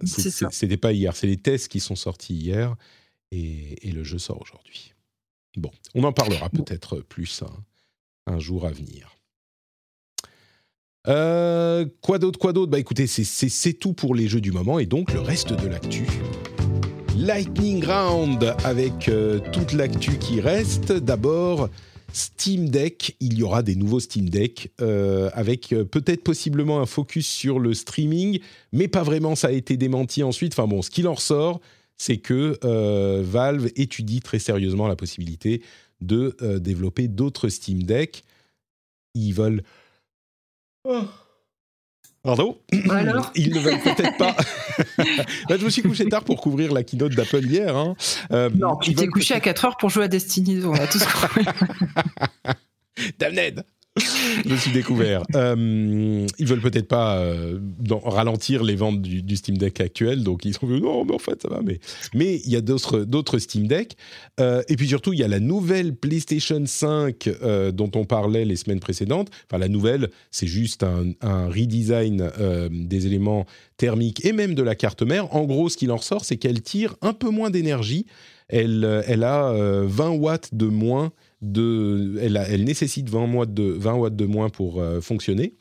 [0.52, 1.16] C'était pas hier.
[1.16, 2.76] C'est les tests qui sont sortis hier
[3.32, 4.94] et, le jeu sort aujourd'hui.
[5.56, 7.44] Bon, on en parlera peut-être plus
[8.28, 9.16] un, jour à venir.
[12.02, 12.72] quoi d'autre, quoi d'autre?
[12.72, 16.06] Bah écoutez, c'est tout pour les jeux du moment et donc le reste de l'actu.
[17.16, 19.10] Lightning Round avec
[19.54, 20.92] toute l'actu qui reste.
[20.92, 21.70] D'abord,
[22.14, 26.86] Steam Deck, il y aura des nouveaux Steam Deck euh, avec euh, peut-être possiblement un
[26.86, 28.40] focus sur le streaming,
[28.72, 30.54] mais pas vraiment, ça a été démenti ensuite.
[30.54, 31.60] Enfin bon, ce qu'il en ressort,
[31.98, 32.60] c'est que
[33.24, 35.64] Valve étudie très sérieusement la possibilité
[36.00, 38.24] de développer d'autres Steam Deck.
[39.16, 39.64] Ils veulent...
[40.84, 41.02] Oh.
[42.28, 42.58] Pardon
[42.90, 44.36] Alors Ils ne veulent peut-être pas.
[45.50, 47.74] je me suis couché tard pour couvrir la keynote d'Apple hier.
[47.74, 47.96] Hein.
[48.34, 51.00] Euh, non, tu t'es couché à 4 heures pour jouer à Destiny, on a tous.
[53.18, 53.64] Damned
[54.46, 55.24] je suis découvert.
[55.36, 57.60] Euh, ils veulent peut-être pas euh,
[58.04, 61.42] ralentir les ventes du, Steam Deck actuel, donc ils ont dit non, mais en fait
[61.42, 61.62] ça va.
[62.14, 63.96] Mais il y a d'autres Steam Deck,
[64.40, 68.46] euh, et puis surtout il y a la nouvelle PlayStation 5 euh, dont on parlait
[68.46, 69.30] les semaines précédentes.
[69.50, 72.32] Enfin la nouvelle, c'est juste un, redesign
[72.70, 73.46] des éléments
[73.78, 75.34] thermiques et même de la carte mère.
[75.36, 78.06] En gros, ce qu'il en ressort, c'est qu'elle tire un peu moins d'énergie.
[78.50, 78.84] Elle
[79.24, 81.12] a 20 watts de moins
[81.42, 85.54] elle, nécessite 20, watts de, 20 watts de moins pour euh, fonctionner.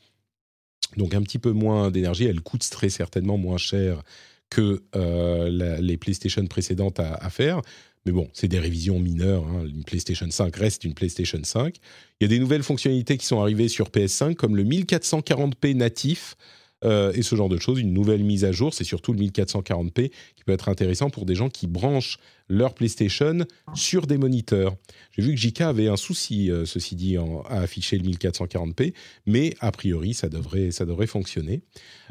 [0.96, 2.24] Donc un petit peu moins d'énergie.
[2.24, 4.02] Elle coûte très certainement moins cher
[4.48, 7.60] que euh, les PlayStation précédentes à, faire.
[8.04, 9.44] Mais bon, c'est des révisions mineures.
[9.46, 9.66] Hein.
[9.66, 11.76] Une PlayStation 5 reste une PlayStation 5.
[12.20, 16.36] Il y a des nouvelles fonctionnalités qui sont arrivées sur PS5, comme le 1440p natif
[16.84, 17.80] euh, et ce genre de choses.
[17.80, 21.34] Une nouvelle mise à jour, c'est surtout le 1440p qui peut être intéressant pour des
[21.34, 22.18] gens qui branchent
[22.48, 23.38] leur PlayStation
[23.74, 24.76] sur des moniteurs.
[25.12, 28.92] J'ai vu que JK avait un souci, euh, ceci dit, à afficher le 1440p,
[29.24, 31.62] mais a priori, ça devrait, ça devrait fonctionner.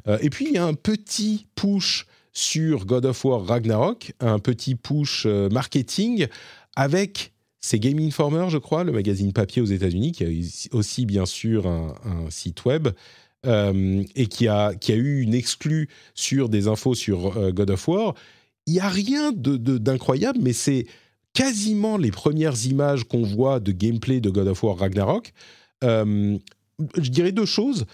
[0.07, 4.39] Euh, et puis, il y a un petit push sur God of War Ragnarok, un
[4.39, 6.27] petit push marketing
[6.75, 11.25] avec c'est Game Informer, je crois, le magazine papier aux États-Unis, qui a aussi bien
[11.25, 12.89] sûr un, un site web
[13.45, 17.69] euh, et qui a, qui a eu une exclue sur des infos sur euh, God
[17.69, 18.15] of War,
[18.65, 20.87] il n'y a rien d'incroyable, mais c'est
[21.33, 25.33] quasiment les premières images qu'on voit de gameplay de God of War Ragnarok.
[25.83, 26.37] Euh,
[26.97, 27.85] je dirais deux choses.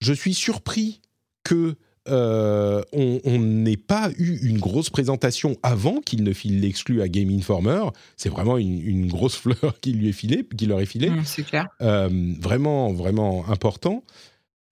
[0.00, 1.00] Je suis surpris
[1.42, 1.74] que
[2.06, 7.84] on n'ait pas eu une grosse présentation avant qu'il ne file l'exclu à Game Informer.
[8.16, 11.10] C'est vraiment une, grosse fleur qui lui est filée, qui leur est filée.
[11.10, 11.68] Mmh, c'est clair.
[11.80, 14.04] vraiment, vraiment important.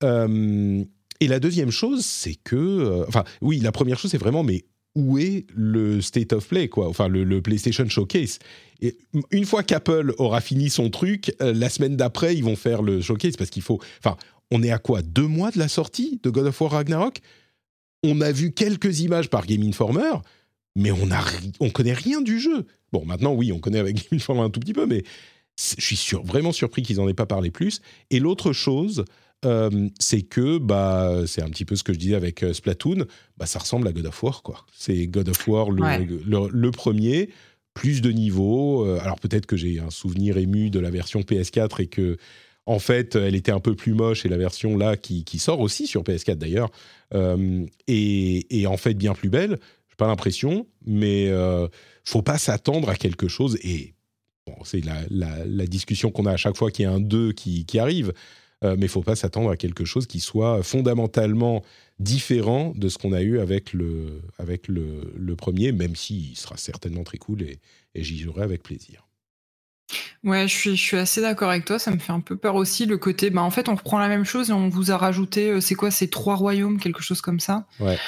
[0.02, 0.84] Euh,
[1.20, 4.64] et la deuxième chose, c'est que, euh, enfin, oui, la première chose, c'est vraiment, mais
[4.96, 6.88] où est le state of play, quoi?
[6.88, 8.38] Enfin, le, PlayStation Showcase.
[8.80, 8.96] Et
[9.30, 13.00] une fois qu'Apple aura fini son truc, euh, la semaine d'après, ils vont faire le
[13.00, 13.80] showcase parce qu'il faut.
[13.98, 14.16] Enfin,
[14.50, 15.02] on est à quoi?
[15.02, 17.18] Deux mois de la sortie de God of War Ragnarok?
[18.02, 20.12] On a vu quelques images par Game Informer,
[20.74, 21.22] mais on a
[21.60, 22.66] on connaît rien du jeu.
[22.92, 25.04] Bon, maintenant, oui, on connaît avec Game Informer un tout petit peu, mais
[25.78, 27.82] je suis vraiment surpris qu'ils n'en aient pas parlé plus.
[28.10, 29.04] Et l'autre chose,
[29.46, 33.06] euh, c'est que bah c'est un petit peu ce que je disais avec euh, Splatoon,
[33.38, 34.66] bah ça ressemble à God of War quoi.
[34.74, 37.30] C'est God of War le, premier,
[37.72, 38.84] plus de niveaux.
[38.84, 42.18] Euh, alors peut-être que j'ai un souvenir ému de la version PS4 et que
[42.66, 45.86] en fait elle était un peu plus moche et la version là qui, sort aussi
[45.86, 46.70] sur PS4 d'ailleurs
[47.88, 49.58] est, en fait bien plus belle.
[49.88, 51.32] J'ai pas l'impression, mais
[52.04, 53.94] faut pas s'attendre à quelque chose et
[54.46, 57.66] Bon, c'est la, discussion qu'on a à chaque fois qu'il y a un 2 qui,
[57.66, 58.12] qui arrive.
[58.62, 61.62] Euh, mais il faut pas s'attendre à quelque chose qui soit fondamentalement
[61.98, 66.56] différent de ce qu'on a eu avec le, avec le, le premier, même s'il sera
[66.56, 67.58] certainement très cool et,
[67.94, 69.06] j'y jouerai avec plaisir.
[70.22, 71.80] Ouais, je suis, je suis assez d'accord avec toi.
[71.80, 73.30] Ça me fait un peu peur aussi le côté.
[73.30, 75.74] Bah, en fait, on reprend la même chose et on vous a rajouté, euh, c'est
[75.74, 77.66] quoi, ces trois royaumes, quelque chose comme ça.
[77.80, 77.98] Ouais.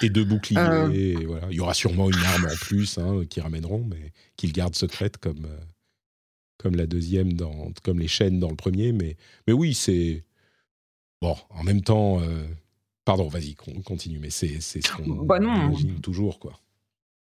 [0.00, 0.60] Et deux boucliers.
[0.60, 1.16] Euh.
[1.26, 1.48] voilà.
[1.50, 5.16] Il y aura sûrement une arme en plus hein, qui ramèneront, mais qu'ils gardent secrète
[5.16, 5.48] comme,
[6.62, 8.92] comme la deuxième, dans, comme les chaînes dans le premier.
[8.92, 10.24] Mais, mais oui, c'est.
[11.20, 12.20] Bon, en même temps.
[12.20, 12.46] Euh,
[13.04, 16.58] pardon, vas-y, continue, mais c'est ce qu'on bah imagine toujours, quoi.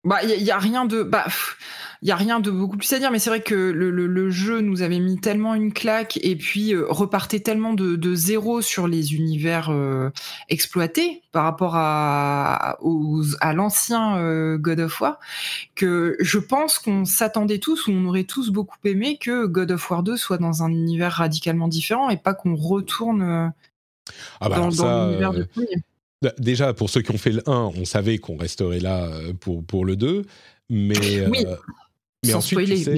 [0.05, 1.25] Bah, il y, a rien de, bah,
[2.03, 4.31] il y a rien de beaucoup plus à dire, mais c'est vrai que le, le,
[4.31, 8.61] jeu nous avait mis tellement une claque et puis euh, repartait tellement de, de, zéro
[8.61, 10.11] sur les univers euh,
[10.51, 12.77] exploités par rapport à,
[13.41, 15.19] à l'ancien euh, God of War
[15.75, 19.91] que je pense qu'on s'attendait tous ou on aurait tous beaucoup aimé que God of
[19.91, 23.53] War 2 soit dans un univers radicalement différent et pas qu'on retourne
[24.41, 25.83] ah bah dans, l'univers de premier.
[26.25, 29.35] Bah, déjà, pour ceux qui ont fait le 1, on savait qu'on resterait là euh,
[29.35, 30.25] pour, pour le 2.
[30.71, 31.57] Mais, oui, euh,
[32.25, 32.89] mais ensuite,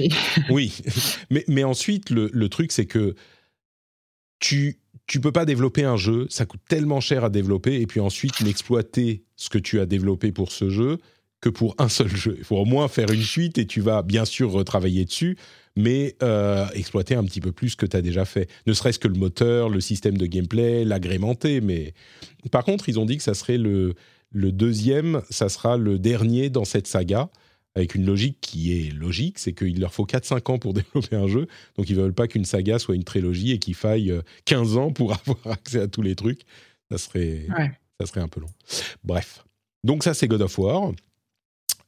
[0.49, 0.77] oui,
[1.29, 3.15] mais, mais ensuite, le, le truc, c'est que
[4.39, 8.01] tu tu peux pas développer un jeu, ça coûte tellement cher à développer, et puis
[8.01, 10.99] ensuite n'exploiter ce que tu as développé pour ce jeu
[11.41, 12.35] que pour un seul jeu.
[12.37, 15.37] Il faut au moins faire une suite et tu vas bien sûr retravailler dessus,
[15.75, 18.49] mais euh, exploiter un petit peu plus ce que tu as déjà fait.
[18.65, 21.61] Ne serait-ce que le moteur, le système de gameplay, l'agrémenter.
[21.61, 21.93] Mais
[22.51, 23.93] par contre, ils ont dit que ça serait le,
[24.31, 27.29] le deuxième, ça sera le dernier dans cette saga,
[27.75, 31.27] avec une logique qui est logique, c'est qu'il leur faut 4-5 ans pour développer un
[31.27, 34.79] jeu, donc ils veulent pas qu'une saga soit une trilogie et qu'il faille 15 euh,
[34.79, 36.41] ans pour avoir accès à tous les trucs.
[36.89, 37.45] Ça serait,
[37.99, 38.49] ça serait un peu long.
[39.03, 39.43] Bref.
[39.83, 40.91] Donc ça, c'est God of War.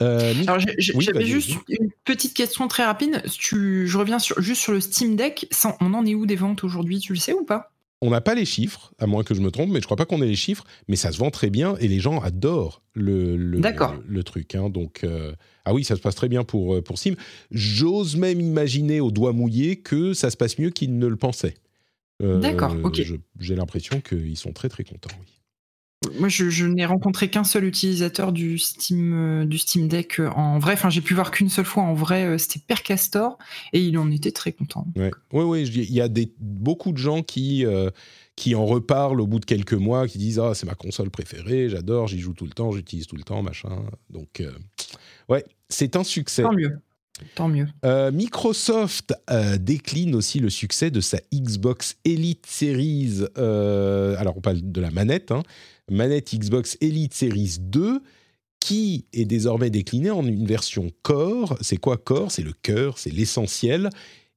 [0.02, 0.58] Euh, Alors,
[0.96, 3.22] Oui, j'avais juste une petite question très rapide.
[3.38, 5.48] Tu, je reviens sur, juste sur le Steam Deck.
[5.52, 7.72] Ça, on en est où des ventes aujourd'hui Tu le sais ou pas?
[8.02, 10.06] On n'a pas les chiffres, à moins que je me trompe, mais je crois pas
[10.06, 10.64] qu'on ait les chiffres.
[10.88, 13.94] Mais ça se vend très bien et les gens adorent le, le, D'accord.
[13.96, 14.56] le, le truc.
[14.56, 14.70] hein.
[14.70, 15.34] donc, euh,
[15.66, 17.18] ah oui, ça se passe très bien pour, euh, pour Steam.
[17.52, 21.56] J'ose même imaginer au doigt mouillé que ça se passe mieux qu'ils ne le pensaient.
[22.24, 23.02] Euh, D'accord, ok.
[23.40, 25.10] J'ai l'impression qu'ils sont très très contents.
[25.20, 25.26] Oui.
[26.18, 30.30] Moi, je, je n'ai rencontré qu'un seul utilisateur du Steam, euh, du Steam Deck euh,
[30.30, 30.74] en vrai.
[30.74, 32.24] Enfin, j'ai pu voir qu'une seule fois en vrai.
[32.26, 33.38] euh, C'était Per Castor
[33.74, 34.88] et il en était très content.
[34.96, 37.90] Ouais, je dis- il y a des, beaucoup de gens qui, euh,
[38.38, 41.68] qui en reparlent au bout de quelques mois, qui disent Ah, c'est ma console préférée,
[41.68, 43.84] j'adore, j'y joue tout le temps, j'utilise tout le temps, machin.
[44.10, 44.52] Donc, euh,
[45.28, 46.44] ouais, c'est un succès.
[46.44, 46.80] Tant mieux.
[47.36, 47.68] Tant mieux.
[47.84, 53.26] Euh, Microsoft euh, décline aussi le succès de sa Xbox Elite Series.
[53.38, 55.44] euh, alors, on parle de la manette, hein,
[55.90, 58.02] manette Xbox Elite Series 2,
[58.60, 61.58] qui est désormais déclinée en une version Core.
[61.62, 62.32] C'est quoi Core?
[62.32, 63.90] C'est le cœur, c'est l'essentiel.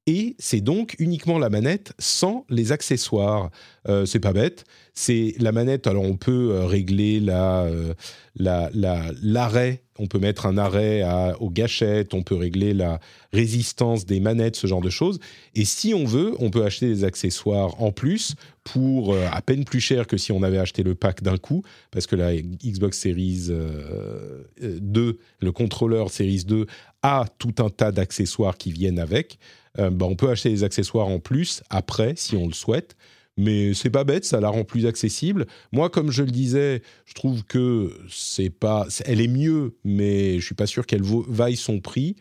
[0.08, 3.50] Et c'est donc uniquement la manette sans les accessoires.
[3.88, 4.64] Euh, c'est pas bête.
[4.94, 5.86] C'est la manette.
[5.86, 7.94] Alors on peut euh, régler euh,
[8.34, 9.82] la, la- l'arrêt.
[10.00, 12.14] On peut mettre un arrêt à- aux gâchettes.
[12.14, 12.98] On peut régler la
[13.32, 15.20] résistance des manettes, ce genre de choses.
[15.54, 18.34] Et si on veut, on peut acheter des accessoires en plus
[18.64, 21.62] pour euh, à peine plus cher que si on avait acheté le pack d'un coup,
[21.92, 26.66] parce que la Xbox Series euh, euh, 2, le contrôleur Series 2
[27.02, 29.38] a tout un tas d'accessoires qui viennent avec.
[29.78, 32.96] Euh, bah, on peut acheter des accessoires en plus après, si on le souhaite.
[33.38, 35.46] Mais c'est pas bête, ça la rend plus accessible.
[35.72, 40.44] Moi, comme je le disais, je trouve que c'est pas, elle est mieux, mais je
[40.44, 42.16] suis pas sûr qu'elle vaille son prix.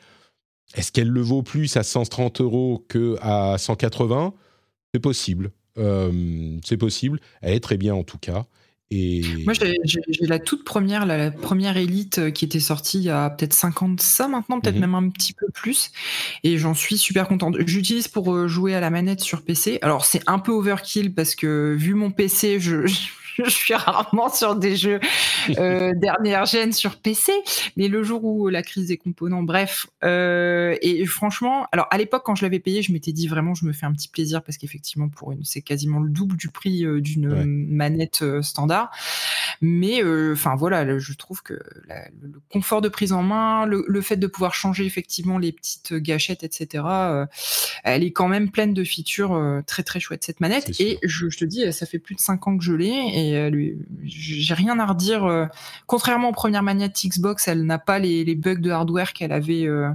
[0.76, 4.34] Est-ce qu'elle le vaut plus à 130 euros que à 180
[4.94, 5.52] C'est possible.
[5.78, 7.20] Euh, c'est possible.
[7.42, 8.46] Elle est très bien en tout cas.
[8.94, 9.78] Et Moi, j'ai
[10.28, 13.54] la toute première, la, la première élite euh, qui était sortie il y a peut-être
[13.54, 14.82] 50 ça maintenant, peut-être Mhm.
[14.82, 15.92] même un petit peu plus.
[16.44, 17.56] Et j'en suis super contente.
[17.66, 19.80] J'utilise pour euh, jouer à la manette sur PC.
[19.82, 22.96] Alors, c'est un peu overkill parce que vu mon PC, je, je
[23.50, 25.00] suis rarement sur des jeux
[25.58, 27.32] euh, dernière gêne sur PC.
[27.78, 29.88] Mais le jour où la crise des composants, bref.
[30.04, 33.66] euh, et franchement, alors à l'époque, quand je l'avais payé, je m'étais dit vraiment, je
[33.66, 36.86] me fais un petit plaisir parce qu'effectivement, pour une, c'est quasiment le double du prix
[36.86, 37.46] euh, d'une Ouais.
[37.46, 38.92] manette standard.
[39.62, 40.02] Mais
[40.34, 41.54] enfin voilà, je trouve que
[41.88, 45.52] la- le, confort de prise en main, le, le fait de pouvoir changer effectivement les
[45.52, 46.84] petites gâchettes, etc.
[47.84, 50.80] elle est quand même pleine de features très très chouettes cette manette.
[50.80, 53.31] Et je, je te dis, ça fait plus de 5 ans que je l'ai et
[53.32, 55.26] elle lui- j'ai rien à redire.
[55.26, 55.46] euh,
[55.88, 59.66] contrairement aux premières manettes Xbox, elle n'a pas les, les bugs de hardware qu'elle avait.
[59.66, 59.90] euh,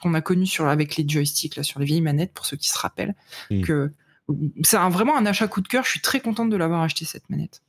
[0.00, 2.68] qu'on a connu sur avec les joysticks là sur les vieilles manettes pour ceux qui
[2.68, 3.14] se rappellent
[3.50, 3.62] Mm.
[3.62, 3.92] que
[4.62, 7.04] c'est un- vraiment un achat coup de cœur je suis très contente de l'avoir acheté
[7.04, 7.60] cette manette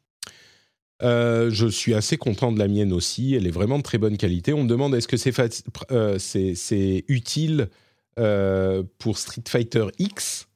[1.03, 3.33] Euh, je suis assez content de la mienne aussi.
[3.33, 4.53] Elle est vraiment de très bonne qualité.
[4.53, 7.69] On me demande est-ce que c'est faci- euh, c'est c'est utile
[8.19, 10.47] euh, pour Street Fighter X?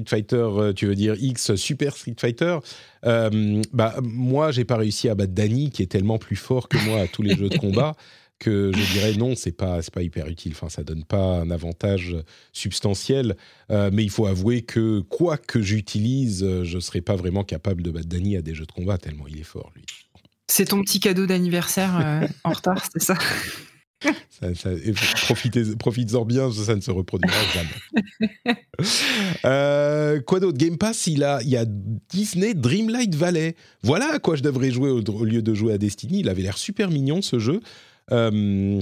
[0.00, 2.58] Street Fighter, euh, tu veux dire X Super Street Fighter
[3.06, 6.78] Euh, Bah moi, j'ai pas réussi à battre Danny, qui est tellement plus fort que
[6.86, 7.94] moi à tous les jeux de combat
[8.38, 10.52] que je dirais non, c'est pas c'est pas hyper utile.
[10.52, 12.16] Enfin, ça donne pas un avantage
[12.54, 13.36] substantiel.
[13.70, 17.82] Euh, mais il faut avouer que quoi que j'utilise, euh, je serais pas vraiment capable
[17.82, 19.84] de battre Danny à des jeux de combat tellement il est fort lui.
[20.48, 23.14] c'est ton petit cadeau d'anniversaire euh, en retard c'est ça?
[24.30, 24.92] Ça, ça- et
[25.22, 28.56] profitez, profites-en bien, ça ne se reproduira jamais.
[29.44, 30.56] Euh, quoi d'autre?
[30.58, 31.64] Game Pass, il, a, il y a
[32.10, 33.54] Disney Dreamlight Valley.
[33.82, 36.20] Voilà à quoi je devrais jouer au, au lieu de jouer à Destiny.
[36.20, 37.60] Il avait l'air super mignon ce jeu.
[38.12, 38.80] Euh,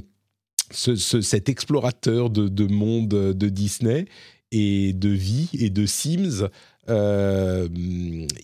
[0.70, 4.06] ce- ce- cet explorateur de, de monde de Disney
[4.52, 6.48] et de vie et de Sims.
[6.88, 7.68] Euh,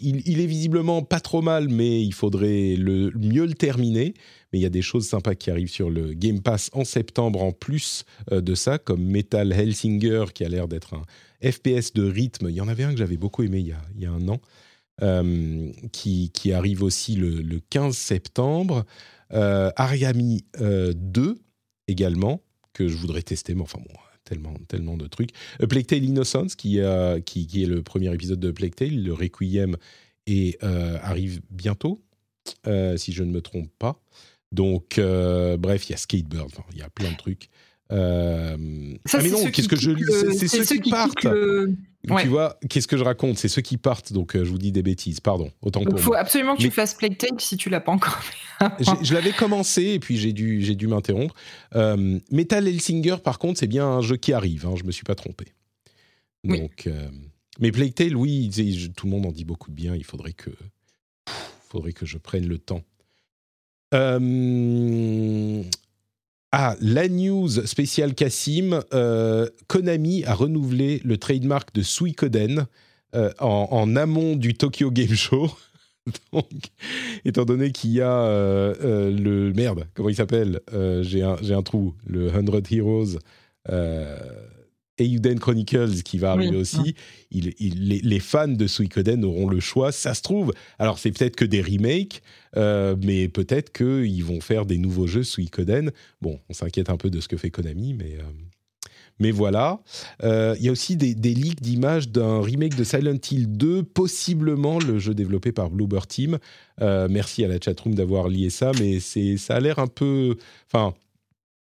[0.02, 4.14] il, il est visiblement pas trop mal, mais il faudrait le, mieux le terminer.
[4.54, 7.42] Mais il y a des choses sympas qui arrivent sur le Game Pass en septembre
[7.42, 11.02] en plus euh, de ça, comme Metal Hellsinger, qui a l'air d'être un
[11.50, 12.48] FPS de rythme.
[12.50, 14.12] Il y en avait un que j'avais beaucoup aimé il y a, il y a
[14.12, 14.40] un an,
[15.02, 18.84] euh, qui, qui arrive aussi le, le 15 septembre.
[19.32, 21.36] Euh, Ariami euh, 2
[21.88, 22.40] également,
[22.74, 25.30] que je voudrais tester, mais enfin bon, tellement, tellement de trucs.
[25.60, 29.02] A Plague Tale Innocence, qui, a- qui, qui est le premier épisode de Plague Tale,
[29.02, 29.76] le Requiem,
[30.28, 32.04] et euh, arrive bientôt,
[32.68, 34.00] euh, si je ne me trompe pas.
[34.54, 37.48] Donc, euh, bref, il y a Skatebird, enfin, il y a plein de trucs.
[37.92, 38.56] Euh,
[39.04, 41.16] Ça, ah mais non, qu'est-ce que je lis le- C'est ceux, qui, partent.
[41.16, 41.76] quittent le-
[42.08, 42.22] Ouais.
[42.22, 44.72] Tu vois, qu'est-ce que je raconte C'est ceux qui partent, donc euh, je vous dis
[44.72, 46.18] des bêtises, pardon, autant pour faut moi.
[46.18, 48.20] absolument que Mais- tu fasses Plague Tale si tu l'as pas encore
[49.02, 51.34] je l'avais commencé et puis j'ai dû, dû m'interrompre.
[51.74, 54.64] Euh, Metal Hellsinger, par contre, c'est bien un jeu qui arrive.
[54.66, 55.46] Hein, je me suis pas trompé.
[56.44, 56.88] Donc,
[57.58, 58.50] mais Plague Tale, oui,
[58.96, 59.94] tout le monde en dit beaucoup de bien.
[59.96, 62.82] Il faudrait que, pff, faudrait que je prenne le temps.
[63.94, 65.62] Euh,
[66.56, 72.66] ah, la news spéciale Cassim, euh, Konami a renouvelé le trademark de Suikoden
[73.14, 75.50] euh, en, amont du Tokyo Game Show.
[76.32, 76.48] Donc,
[77.24, 79.52] étant donné qu'il y a euh, le...
[79.52, 80.60] Merde, comment il s'appelle
[81.02, 81.94] J'ai un, un, trou.
[82.06, 83.18] Le 100 Heroes.
[84.98, 86.94] Eiyuden Chronicles qui va arriver oui, aussi,
[87.30, 89.92] il, il, les, les, fans de Suikoden auront le choix.
[89.92, 92.22] Ça se trouve, alors c'est peut-être que des remakes,
[92.56, 95.90] euh, mais peut-être qu'ils vont faire des nouveaux jeux Suikoden.
[96.20, 98.22] Bon, on s'inquiète un peu de ce que fait Konami, mais, euh,
[99.18, 99.80] mais voilà.
[100.22, 103.82] Euh, il y a aussi des, des leaks d'images d'un remake de Silent Hill 2,
[103.82, 106.38] possiblement le jeu développé par Bluebird Team.
[106.80, 110.36] merci à la chatroom d'avoir lié ça, mais ça a l'air un peu...
[110.72, 110.94] Enfin,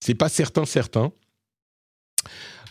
[0.00, 1.12] c'est pas certain, certain.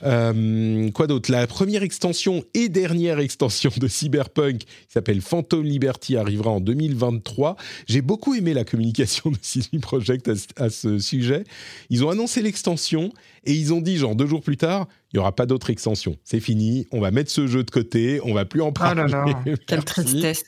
[0.04, 1.32] Euh, quoi d'autre?
[1.32, 7.56] La première extension et dernière extension de Cyberpunk, qui s'appelle Phantom Liberty, arrivera en 2023.
[7.88, 11.44] J'ai beaucoup aimé la communication de CD Projekt à, à, ce sujet.
[11.90, 13.12] Ils ont annoncé l'extension
[13.46, 16.18] et ils ont dit, genre deux jours plus tard, il n'y aura pas d'autre extension.
[16.24, 19.04] C'est fini, on va mettre ce jeu de côté, on va plus en parler.
[19.06, 20.44] Oh là là, quelle tristesse.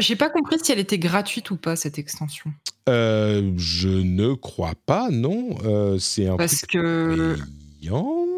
[0.00, 2.52] J'ai pas compris si elle était gratuite ou pas, cette extension.
[2.88, 5.56] Euh, je ne crois pas, non.
[5.64, 7.36] Euh, c'est un Parce que...
[7.80, 8.37] Payant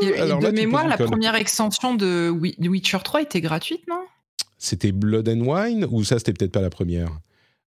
[0.00, 4.02] et, Alors de là, mémoire, la première extension de Witcher 3 était gratuite, non?
[4.58, 7.10] C'était Blood and Wine ou ça, c'était peut-être pas la première?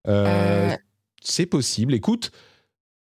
[0.08, 0.78] Euh, euh...
[1.22, 1.94] C'est possible.
[1.94, 2.32] Écoute,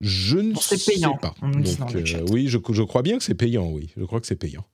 [0.02, 1.34] je ne sais payant, pas.
[1.42, 3.68] Donc, euh, oui, je, je, crois bien que c'est payant.
[3.68, 4.66] Oui, je crois que c'est payant.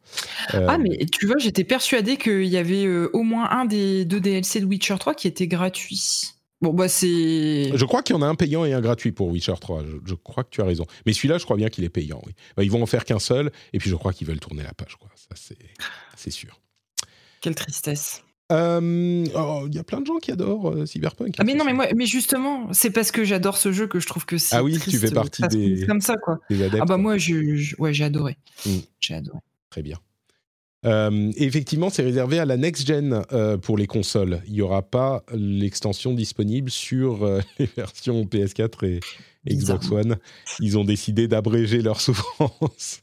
[0.54, 0.66] Euh...
[0.68, 4.20] Ah, mais tu vois, j'étais persuadé qu'il y avait euh, au moins un des deux
[4.20, 6.34] DLC de Witcher 3 qui était gratuit.
[6.62, 7.72] Bon, bah c'est.
[7.76, 9.84] Je crois qu'il y en a un payant et un gratuit pour Witcher 3.
[9.84, 10.86] Je, je crois que tu as raison.
[11.05, 12.34] Mais celui-là, je crois bien qu'il est payant, oui.
[12.55, 14.74] Bah, ils vont en faire qu'un seul, et puis je crois qu'ils veulent tourner la
[14.74, 15.09] page, quoi.
[15.16, 15.55] Ça,
[16.16, 16.59] c'est sûr.
[17.41, 18.24] Quelle tristesse.
[18.51, 21.36] Il euh, oh, y a plein de gens qui adorent euh, Cyberpunk.
[21.38, 24.07] Ah mais non, mais moi, mais justement, c'est parce que j'adore ce jeu que je
[24.07, 24.57] trouve que c'est.
[24.57, 25.86] Ah oui, triste, tu fais partie des.
[25.88, 26.39] Comme ça, quoi.
[26.49, 27.76] Adeptes, ah bah moi, je, je...
[27.78, 28.38] ouais, j'ai adoré.
[28.66, 28.78] Mm.
[28.99, 29.39] J'ai adoré.
[29.70, 29.97] Très bien.
[30.86, 34.41] Euh, effectivement, c'est réservé à la next gen euh, pour les consoles.
[34.47, 38.99] Il n'y aura pas l'extension disponible sur euh, les versions PS4 et
[39.47, 40.17] Xbox One.
[40.59, 43.01] Ils ont décidé d'abréger leur souffrance.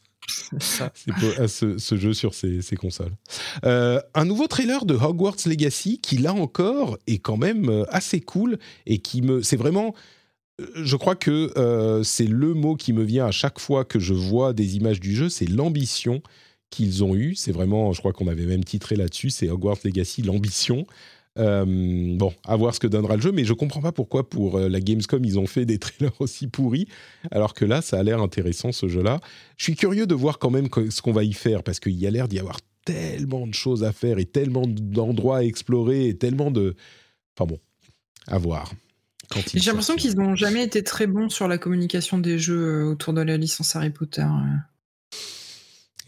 [0.61, 3.13] C'est pour, ce, ce, jeu sur ces, ces consoles.
[3.63, 8.99] Un nouveau trailer de Hogwarts Legacy qui, là encore, est quand même assez cool et
[8.99, 9.43] qui me.
[9.43, 9.95] C'est vraiment.
[10.75, 14.13] Je crois que euh, c'est le mot qui me vient à chaque fois que je
[14.13, 16.21] vois des images du jeu, c'est l'ambition
[16.71, 17.35] qu'ils ont eu.
[17.35, 20.87] C'est vraiment, je crois qu'on avait même titré là-dessus, c'est Hogwarts Legacy, l'ambition.
[21.39, 21.65] Euh,
[22.17, 24.69] bon, à voir ce que donnera le jeu, mais je comprends pas pourquoi pour euh,
[24.69, 26.89] la Gamescom ils ont fait des trailers aussi pourris,
[27.31, 29.21] alors que là ça a l'air intéressant ce jeu-là.
[29.57, 32.07] Je suis curieux de voir quand même ce qu'on va y faire, parce qu'il y
[32.07, 36.17] a l'air d'y avoir tellement de choses à faire et tellement d'endroits à explorer et
[36.17, 36.75] tellement de...
[37.37, 37.59] Enfin bon,
[38.27, 38.73] à voir.
[39.55, 43.21] J'ai l'impression qu'ils n'ont jamais été très bons sur la communication des jeux autour de
[43.21, 44.25] la licence Harry Potter.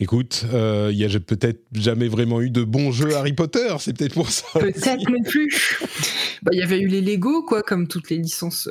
[0.03, 3.95] Écoute, il euh, n'y a peut-être jamais vraiment eu de bons jeux Harry Potter, c'est
[3.95, 4.47] peut-être pour ça.
[4.59, 5.77] Peut-être non plus.
[5.83, 8.67] Il bah, y avait eu les Lego, quoi, comme toutes les licences.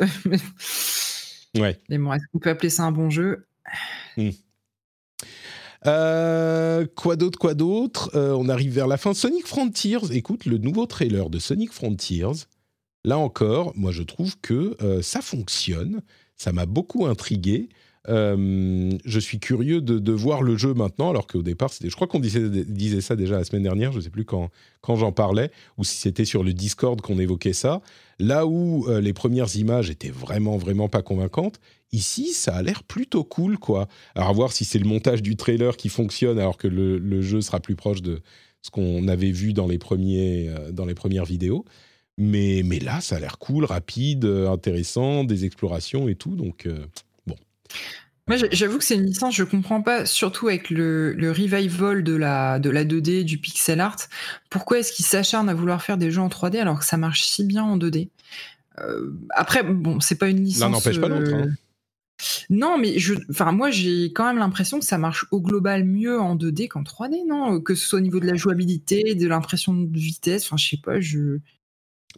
[1.55, 1.79] ouais.
[1.87, 3.45] Mais bon, est-ce qu'on peut appeler ça un bon jeu?
[4.17, 4.29] Hmm.
[5.85, 8.09] euh, quoi d'autre, quoi d'autre?
[8.15, 9.13] Euh, On arrive vers la fin.
[9.13, 12.47] Sonic Frontiers, écoute, le nouveau trailer de Sonic Frontiers,
[13.03, 16.01] là encore, moi je trouve que euh, ça fonctionne,
[16.35, 17.69] ça m'a beaucoup intrigué.
[18.07, 22.19] Euh, je suis curieux de, voir le jeu maintenant, alors qu'au départ, je crois qu'on
[22.19, 24.49] disait, ça déjà la semaine dernière, je ne sais plus quand,
[24.87, 27.81] j'en parlais, ou si c'était sur le Discord qu'on évoquait ça.
[28.17, 31.59] Là où euh, les premières images étaient vraiment, vraiment pas convaincantes,
[31.91, 33.87] ici, ça a l'air plutôt cool, quoi.
[34.15, 37.41] Alors, à voir si c'est le montage du trailer qui fonctionne, alors que le, jeu
[37.41, 38.21] sera plus proche de
[38.61, 41.65] ce qu'on avait vu dans les, premiers, euh, dans les premières vidéos.
[42.17, 46.67] Mais, mais là, ça a l'air cool, rapide, intéressant, des explorations et tout, donc...
[47.71, 52.03] Euh, moi, j'avoue que c'est une licence, je comprends pas, surtout avec le, le, revival
[52.03, 53.97] de la, de la 2D, du pixel art.
[54.49, 57.23] Pourquoi est-ce qu'ils s'acharnent à vouloir faire des jeux en 3D alors que ça marche
[57.23, 58.09] si bien en 2D
[58.79, 60.61] euh, Après, bon, c'est pas une licence.
[60.61, 61.33] L'un n'empêche pas l'autre.
[61.33, 61.49] Hein.
[62.49, 66.19] Non, mais je, enfin, moi, j'ai quand même l'impression que ça marche au global mieux
[66.19, 67.61] en 2D qu'en 3D, non?
[67.61, 70.77] Que ce soit au niveau de la jouabilité, de l'impression de vitesse, enfin, je sais
[70.77, 71.39] pas, je,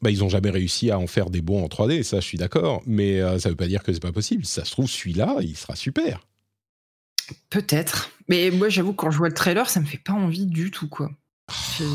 [0.02, 2.38] bah, ils n'ont jamais réussi à en faire des bons en 3D, ça je suis
[2.38, 4.46] d'accord, mais euh, ça ne veut pas dire que c'est pas possible.
[4.46, 6.26] Ça se trouve, celui-là, il sera super.
[7.50, 8.12] Peut-être.
[8.28, 10.90] Mais moi, j'avoue, quand je vois le trailer, ça me fait pas envie du tout,
[10.90, 11.12] quoi.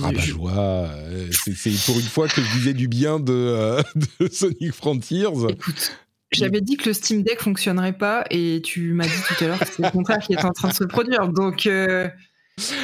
[0.05, 0.91] Ah bah je vois,
[1.33, 3.83] c'est pour une fois que je disais du bien de, euh,
[4.21, 5.29] de Sonic Frontiers.
[5.49, 5.97] Écoute,
[6.31, 9.59] j'avais dit que le Steam Deck fonctionnerait pas et tu m'as dit tout à l'heure
[9.59, 11.29] que c'est le contraire qui est en train de se produire.
[11.29, 12.09] Donc, euh,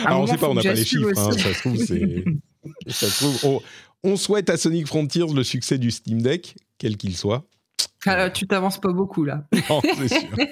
[0.04, 1.08] alors on sait pas, on n'a pas les chiffres.
[1.16, 2.24] Hein, ça se trouve, c'est.
[2.86, 3.60] ça se trouve, on,
[4.04, 7.44] on souhaite à Sonic Frontiers le succès du Steam Deck, quel qu'il soit.
[8.06, 9.44] Alors, tu t'avances pas beaucoup là.
[9.70, 10.36] Non, c'est sûr.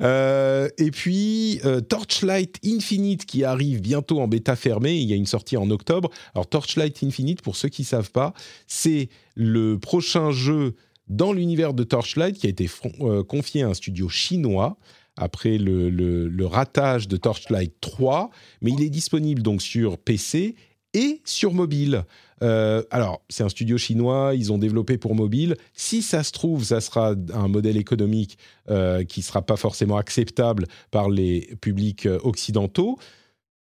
[0.00, 4.96] Euh, et puis euh, Torchlight Infinite qui arrive bientôt en bêta fermée.
[4.96, 6.10] Il y a une sortie en octobre.
[6.34, 8.32] Alors Torchlight Infinite, pour ceux qui savent pas,
[8.66, 10.74] c'est le prochain jeu
[11.08, 12.70] dans l'univers de Torchlight qui a été
[13.02, 14.78] euh, confié à un studio chinois
[15.16, 18.30] après le, le, le, ratage de Torchlight 3,
[18.62, 20.54] mais il est disponible donc sur PC
[20.94, 22.04] et sur mobile.
[22.42, 25.56] Euh, alors, c'est un studio chinois, ils ont développé pour mobile.
[25.74, 28.38] Si ça se trouve, ça sera un modèle économique
[28.70, 32.98] euh, qui ne sera pas forcément acceptable par les publics euh, occidentaux.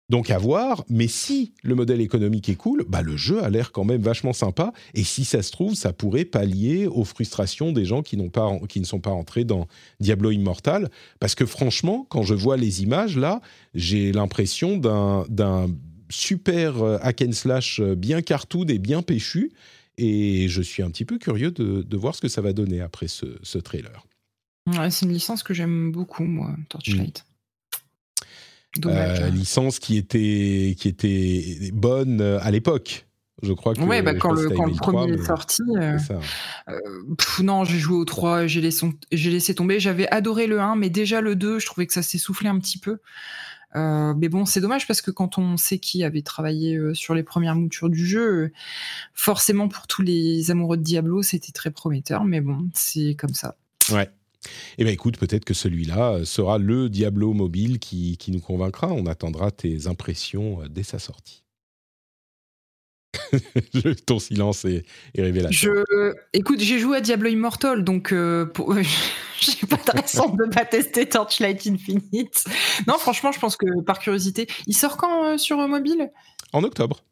[0.09, 3.73] Donc à voir, mais si le modèle économique est cool, bah le jeu a l'air
[3.73, 4.71] quand même vachement sympa.
[4.93, 8.49] Et si ça se trouve, ça pourrait pallier aux frustrations des gens qui, n'ont pas,
[8.69, 9.67] qui ne sont pas entrés dans
[9.99, 10.89] Diablo Immortal.
[11.19, 13.41] Parce que franchement, quand je vois les images là,
[13.73, 15.67] j'ai l'impression d'un, d'un
[16.09, 19.51] super euh, hack and slash euh, bien cartoon et bien péchu.
[19.97, 22.81] Et je suis un petit peu curieux de, de voir ce que ça va donner
[22.81, 24.05] après ce, ce trailer.
[24.67, 27.25] Ouais, c'est une licence que j'aime beaucoup, moi, Torchlight.
[27.25, 28.79] Mmh.
[28.79, 29.21] Dommage.
[29.21, 33.07] Euh, licence qui était, qui était bonne à l'époque.
[33.43, 33.81] Je crois que.
[33.81, 35.61] Ouais, bah quand, le, quand le, premier 3, est sorti.
[35.77, 35.97] Euh,
[36.69, 36.79] euh,
[37.17, 39.79] pff, non, j'ai joué au 3, j'ai laissé, laissé, tomber.
[39.79, 42.57] J'avais adoré le 1, mais déjà le 2, je trouvais que ça s'est soufflé un
[42.57, 42.97] petit peu.
[43.77, 47.13] Euh, mais bon, c'est dommage parce que quand on sait qui avait travaillé euh, sur
[47.13, 48.51] les premières moutures du jeu, euh,
[49.13, 52.23] forcément pour tous les amoureux de Diablo, c'était très prometteur.
[52.23, 53.55] Mais bon, c'est comme ça.
[53.91, 54.09] Ouais.
[54.77, 58.87] Eh bien écoute, peut-être que celui-là sera le Diablo mobile qui, qui nous convaincra.
[58.91, 61.43] On attendra tes impressions dès sa sortie.
[64.05, 64.85] Ton silence est,
[65.15, 65.51] est révélateur.
[65.53, 68.75] Je, écoute, j'ai joué à Diablo Immortal, donc euh, pour...
[69.39, 72.45] j'ai pas de raison de pas tester Torchlight Infinite.
[72.87, 76.11] Non, franchement, je pense que par curiosité, il sort quand euh, sur mobile?
[76.53, 77.03] En octobre.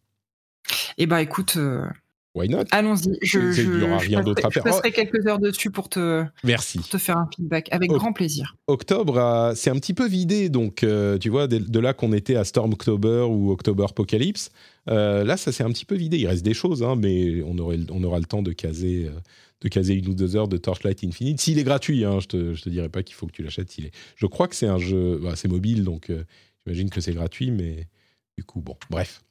[0.98, 1.56] Eh ben, écoute.
[1.58, 1.86] Euh...
[2.34, 2.64] Why not?
[2.72, 3.18] Allons-y.
[3.22, 4.62] Je, je, il aura rien d'autre à faire.
[4.66, 6.80] Je passerai quelques heures dessus pour te, Merci.
[6.80, 8.58] Pour te faire un feedback avec o grand plaisir.
[8.68, 12.36] Octobre, c'est un petit peu vidé, donc euh, tu vois, de, de là qu'on était
[12.36, 14.52] à Storm October ou October Apocalypse,
[14.89, 16.17] euh, là, ça s'est un petit peu vidé.
[16.17, 19.19] Il reste des choses, hein, mais on, aurait, on aura le temps de caser, euh,
[19.61, 21.41] de caser une ou deux heures de Torchlight Infinite.
[21.41, 23.77] S'il est gratuit, hein, je ne te, te, dirais pas qu'il faut que tu l'achètes.
[23.79, 23.91] Est...
[24.15, 26.23] Je crois que c'est un jeu, bah, c'est mobile, donc euh,
[26.65, 27.88] j'imagine que c'est gratuit, mais
[28.38, 29.21] du coup, bon, bref.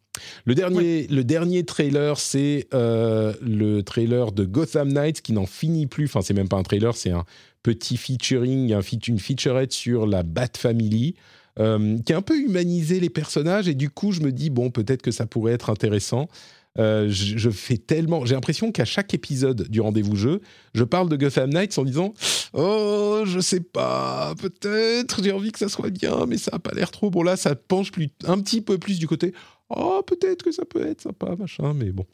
[0.44, 1.06] Le dernier, oui.
[1.10, 6.04] le dernier trailer, c'est euh, le trailer de Gotham Knights qui n'en finit plus.
[6.04, 7.24] Enfin, c'est même pas un trailer, c'est un
[7.62, 11.16] petit featuring, un, une featurette sur la Bat Family.
[11.60, 13.68] Euh, qui a un peu humanisé les personnages.
[13.68, 16.28] Et du coup je me dis bon peut-être que ça pourrait être intéressant.
[16.76, 20.40] Euh, je, fais tellement, j'ai l'impression qu'à chaque épisode du rendez-vous jeu,
[20.74, 22.14] je parle de Gotham Knights en disant
[22.52, 26.72] oh je sais pas peut-être j'ai envie que ça soit bien mais ça a pas
[26.74, 27.10] l'air trop.
[27.10, 29.32] Bon là ça penche plus un petit peu plus du côté
[29.70, 31.72] oh peut-être que ça peut être sympa machin.
[31.74, 32.06] Mais bon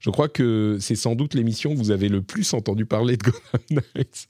[0.00, 3.22] je crois que c'est sans doute l'émission où vous avez le plus entendu parler de
[3.22, 4.28] Gotham Knights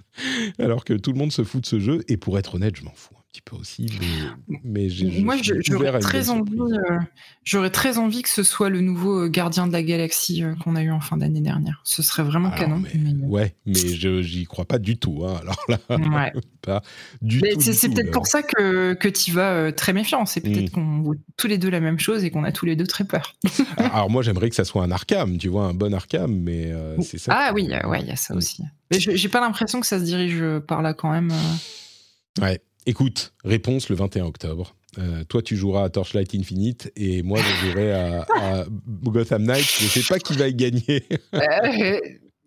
[0.60, 2.04] alors que tout le monde se fout de ce jeu.
[2.06, 5.98] Et pour être honnête je m'en fous petit peu aussi, mais, mais j'ai, moi j'aurais
[6.00, 10.54] très envie, euh, très envie que ce soit le nouveau Gardien de la Galaxie euh,
[10.56, 11.80] qu'on a eu en fin d'année dernière.
[11.84, 12.78] Ce serait vraiment Alors, canon.
[12.78, 13.26] Mais, mais...
[13.26, 15.24] Ouais, mais je, j'y crois pas du tout.
[15.24, 15.38] Hein.
[15.40, 16.32] Alors là, ouais.
[16.60, 16.82] pas
[17.22, 17.60] du mais tout.
[17.62, 20.26] C'est, peut-être pour ça que, que tu vas euh, très méfiant.
[20.26, 20.70] C'est peut-être Mm.
[20.70, 23.04] qu'on vaut tous les deux la même chose et qu'on a tous les deux très
[23.04, 23.34] peur.
[23.78, 27.00] Alors moi j'aimerais que ça soit un Arkham, tu vois, un bon Arkham, mais euh,
[27.00, 27.32] c'est ça.
[27.34, 28.62] Ah oui, euh, ouais, il y a ça aussi.
[28.90, 31.30] Mais j'ai pas l'impression que ça se dirige euh, par là quand même.
[31.32, 32.42] euh.
[32.42, 32.60] Ouais.
[32.86, 34.74] Écoute, réponse le 21 octobre.
[34.98, 38.64] Euh, toi, tu joueras à Torchlight Infinite et moi, je jouerai à, à
[39.04, 39.78] Gotham Knights.
[39.80, 41.04] Je sais pas qui va y gagner.
[41.34, 41.98] Euh,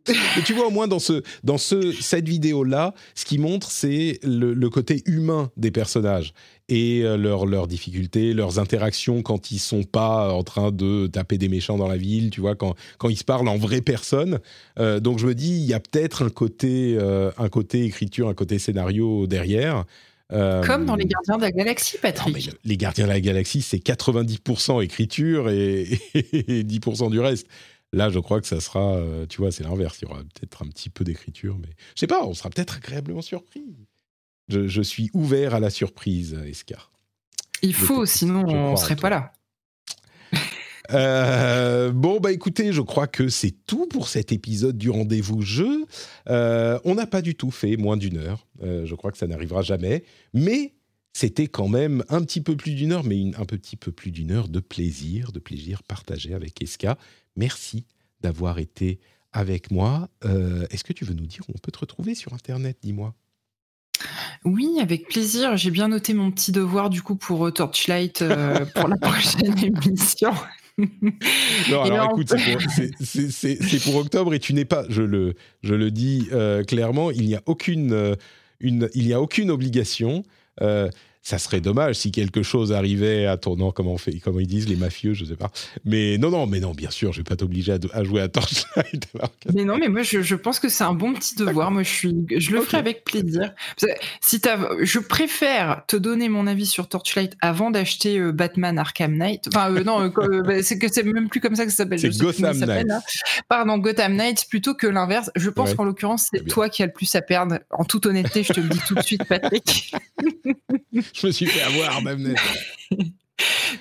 [0.08, 4.20] Mais tu vois, au moins, dans, ce, dans ce, cette vidéo-là, ce qui montre, c'est
[4.24, 6.34] le, le côté humain des personnages
[6.68, 11.48] et euh, leurs difficultés, leurs interactions quand ils sont pas en train de taper des
[11.48, 14.40] méchants dans la ville, tu vois, quand, quand ils se parlent en vraie personne.
[14.80, 18.30] Euh, donc, je me dis, il y a peut-être un côté, euh, un côté écriture,
[18.30, 19.86] un côté scénario derrière.
[20.32, 22.46] Euh, Comme dans les Gardiens de la Galaxie, non, mais Patrick.
[22.48, 25.84] le- les Gardiens de la Galaxie, c'est 90% écriture et,
[26.14, 27.48] et 10% du reste.
[27.94, 30.00] Là, je crois que ça sera, euh, tu vois, c'est l'inverse.
[30.02, 32.78] Il y aura peut-être un petit peu d'écriture, mais je sais pas, on sera peut-être
[32.78, 33.64] agréablement surpris.
[34.50, 36.92] Je, je suis ouvert à la surprise, Escar.
[37.62, 39.02] Il faut, sinon on serait toi.
[39.04, 39.32] pas là.
[40.92, 45.86] Euh, bon, bah écoutez, je crois que c'est tout pour cet épisode du rendez-vous jeu.
[46.30, 48.48] Euh, on n'a pas du tout fait moins d'une heure.
[48.64, 50.04] Euh, je crois que ça n'arrivera jamais.
[50.34, 50.74] Mais
[51.14, 54.32] c'était quand même un petit peu plus d'une heure, mais un petit peu plus d'une
[54.32, 56.98] heure de plaisir, de plaisir partagé avec Eska.
[57.36, 57.86] Merci
[58.22, 59.00] d'avoir été
[59.32, 60.10] avec moi.
[60.70, 63.14] Est-ce que tu veux nous dire où on peut te retrouver sur Internet Dis-moi?
[64.44, 65.58] Oui, avec plaisir.
[65.58, 68.24] J'ai bien noté mon petit devoir du coup pour Torchlight
[68.74, 70.34] pour la prochaine émission.
[71.70, 72.34] Non, alors écoute,
[73.00, 77.26] c'est pour, octobre et tu n'es pas, je le, je le dis euh, clairement, il
[77.26, 78.16] n'y a aucune, euh,
[78.60, 80.24] une, il n'y a aucune obligation.
[80.62, 80.90] Euh,
[81.26, 84.70] ça serait dommage si quelque chose arrivait à tournant, comment, on fait, comment ils disent,
[84.70, 85.52] les mafieux, je sais pas.
[85.84, 89.08] Mais non, non, mais non, bien sûr, je vais pas t'obliger à, jouer à Torchlight.
[89.54, 91.72] Mais non, mais moi, je, pense que c'est un bon petit devoir.
[91.72, 93.54] Moi, je, suis, je le ferai avec plaisir.
[94.22, 94.40] Si
[94.82, 99.48] je préfère te donner mon avis sur Torchlight avant d'acheter euh, Batman Arkham Knight.
[99.48, 102.00] Enfin, euh, non, euh, bah, c'est que c'est même plus comme ça que ça s'appelle.
[102.00, 102.88] C'est Gotham Knight.
[103.48, 105.32] Pardon, Gotham Knight plutôt que l'inverse.
[105.36, 107.60] Je pense qu'en l'occurrence, c'est toi qui as le plus à perdre.
[107.72, 109.96] En toute honnêteté, je te le dis tout de suite, Patrick.
[111.22, 112.36] je me suis fait avoir même.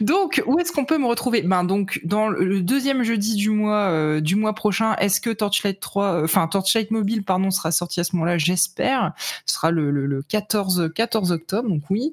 [0.00, 1.42] Donc, où est-ce qu'on peut me retrouver?
[1.42, 5.78] Ben donc dans le deuxième jeudi du mois euh, du mois prochain, est-ce que Torchlight
[5.78, 9.12] 3 euh, Torchlight Mobile pardon sera sorti à ce moment-là, j'espère.
[9.46, 12.12] Ce sera le, 14 14 octobre, donc oui.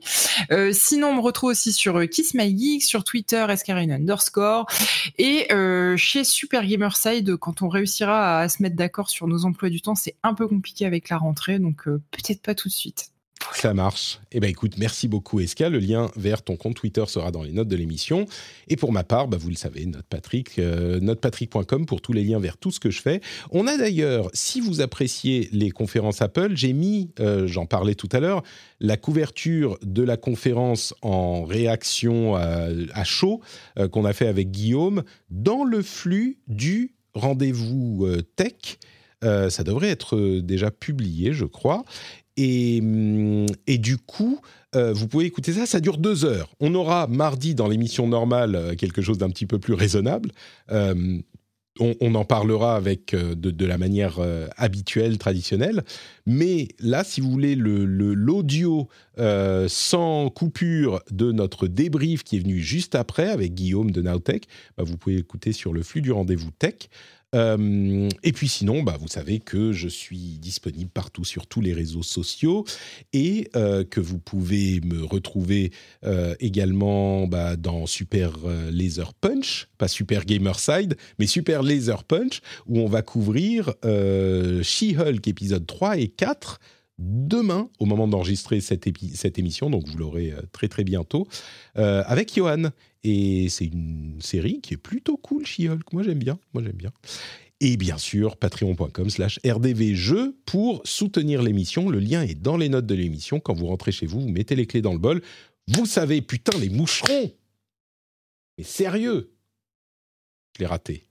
[0.52, 4.68] Euh, sinon, on me retrouve aussi sur Kiss My Geek, sur Twitter Escarine underscore
[5.18, 5.48] et
[5.98, 9.96] chez Super Gamerside quand on réussira à se mettre d'accord sur nos emplois du temps,
[9.96, 13.12] c'est un peu compliqué avec la rentrée, donc peut-être pas tout de suite.
[13.54, 14.20] Ça marche.
[14.32, 15.70] Eh bien, écoute, merci beaucoup, Eska.
[15.70, 18.26] Le lien vers ton compte Twitter sera dans les notes de l'émission.
[18.68, 22.40] Et pour ma part, bah, vous le savez, NotePatrick, euh, notepatrick.com pour tous les liens
[22.40, 23.22] vers tout ce que je fais.
[23.52, 28.10] On a d'ailleurs, si vous appréciez les conférences Apple, j'ai mis, euh, j'en parlais tout
[28.12, 28.44] à l'heure,
[28.80, 33.42] la couverture de la conférence en réaction à, chaud
[33.78, 38.08] euh, qu'on a fait avec Guillaume dans le flux du rendez-vous
[38.38, 38.80] tech.
[39.22, 41.84] ça devrait être déjà publié, je crois.
[42.42, 44.40] Hum, et, du coup,
[44.76, 46.54] euh, vous pouvez écouter ça, ça dure deux heures.
[46.60, 50.32] On aura mardi dans l'émission normale euh, quelque chose d'un petit peu plus raisonnable.
[50.72, 51.20] Euh,
[51.80, 54.20] on, en parlera avec de, la manière
[54.58, 55.84] habituelle, traditionnelle.
[56.28, 58.90] Mais là, si vous voulez l'audio
[59.68, 64.48] sans coupure de notre débrief qui est venu juste après avec Guillaume de Nowtech,
[64.78, 66.90] bah, vous pouvez écouter sur le flux du rendez-vous tech.
[67.34, 71.74] Euh, et puis sinon, bah, vous savez que je suis disponible partout sur tous les
[71.74, 72.66] réseaux sociaux
[73.14, 75.72] et euh, que vous pouvez me retrouver
[76.04, 78.38] euh, également bah, dans Super
[78.72, 85.66] Laser Punch, pas Super Gamerside, mais Super Laser Punch, où on va couvrir She-Hulk épisode
[85.66, 86.60] 3 et 4
[87.00, 91.28] demain, au moment d'enregistrer cette, cette, émission, donc vous l'aurez très très bientôt,
[91.76, 92.70] avec Johan.
[93.04, 95.92] Et c'est une série qui est plutôt cool, She-Hulk.
[95.94, 96.40] Moi, j'aime bien.
[96.54, 96.92] Moi, j'aime bien.
[97.60, 101.90] Et bien sûr, patreon.com slash rdvjeux pour soutenir l'émission.
[101.90, 103.40] Le lien est dans les notes de l'émission.
[103.40, 105.22] Quand vous rentrez chez vous, vous mettez les clés dans le bol.
[105.68, 107.32] Vous savez, putain, les moucherons
[108.58, 109.32] Mais sérieux
[110.56, 111.11] Je l'ai raté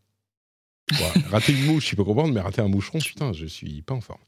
[1.31, 4.01] rater une mouche, je peux comprendre, mais rater un moucheron, putain, je suis pas en
[4.01, 4.21] forme.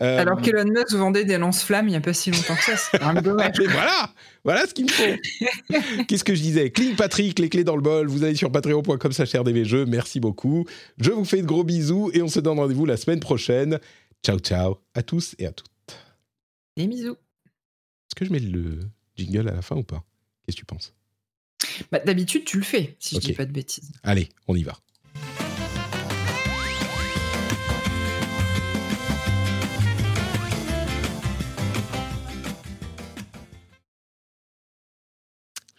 [0.00, 2.76] Euh, Alors qu'Elon Musk vendait des lance-flammes il n'y a pas si longtemps que ça,
[2.76, 3.56] c'est un dommage.
[3.58, 4.10] voilà,
[4.44, 6.02] voilà ce qu'il me faut.
[6.08, 6.70] Qu'est-ce que je disais?
[6.70, 8.06] Clean Patrick, les clés dans le bol.
[8.08, 9.86] Vous allez sur patreon.com rdvjeux.
[9.86, 10.66] Merci beaucoup.
[10.98, 13.78] Je vous fais de gros bisous et on se donne rendez-vous la semaine prochaine.
[14.24, 15.66] Ciao, ciao à tous et à toutes.
[16.76, 17.12] Des bisous.
[17.16, 18.80] Est-ce que je mets le
[19.16, 20.02] jingle à la fin ou pas?
[20.44, 20.94] Qu'est-ce que tu penses?
[21.90, 23.90] Bah, D'habitude, tu le fais, si je dis pas de bêtises.
[24.02, 24.76] Allez, on y va.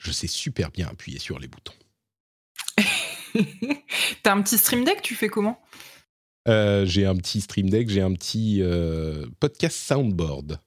[0.05, 1.73] Je sais super bien appuyer sur les boutons.
[4.23, 5.61] T'as un petit stream deck, tu fais comment?
[6.47, 10.59] Euh, J'ai un petit stream deck, j'ai un petit euh, podcast soundboard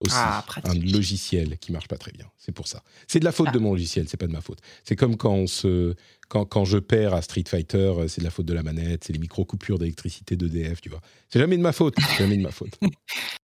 [0.00, 2.26] aussi, ah, un logiciel qui marche pas très bien.
[2.36, 2.82] C'est pour ça.
[3.08, 3.60] C'est de la faute de ah.
[3.60, 4.58] mon logiciel, c'est pas de ma faute.
[4.84, 5.94] C'est comme quand on se,
[6.28, 9.04] quand, quand, je perds à Street Fighter, euh, c'est de la faute de la manette,
[9.04, 11.00] c'est les micro coupures d'électricité d'EDF, tu vois.
[11.30, 12.78] C'est jamais de ma faute, jamais de ma faute.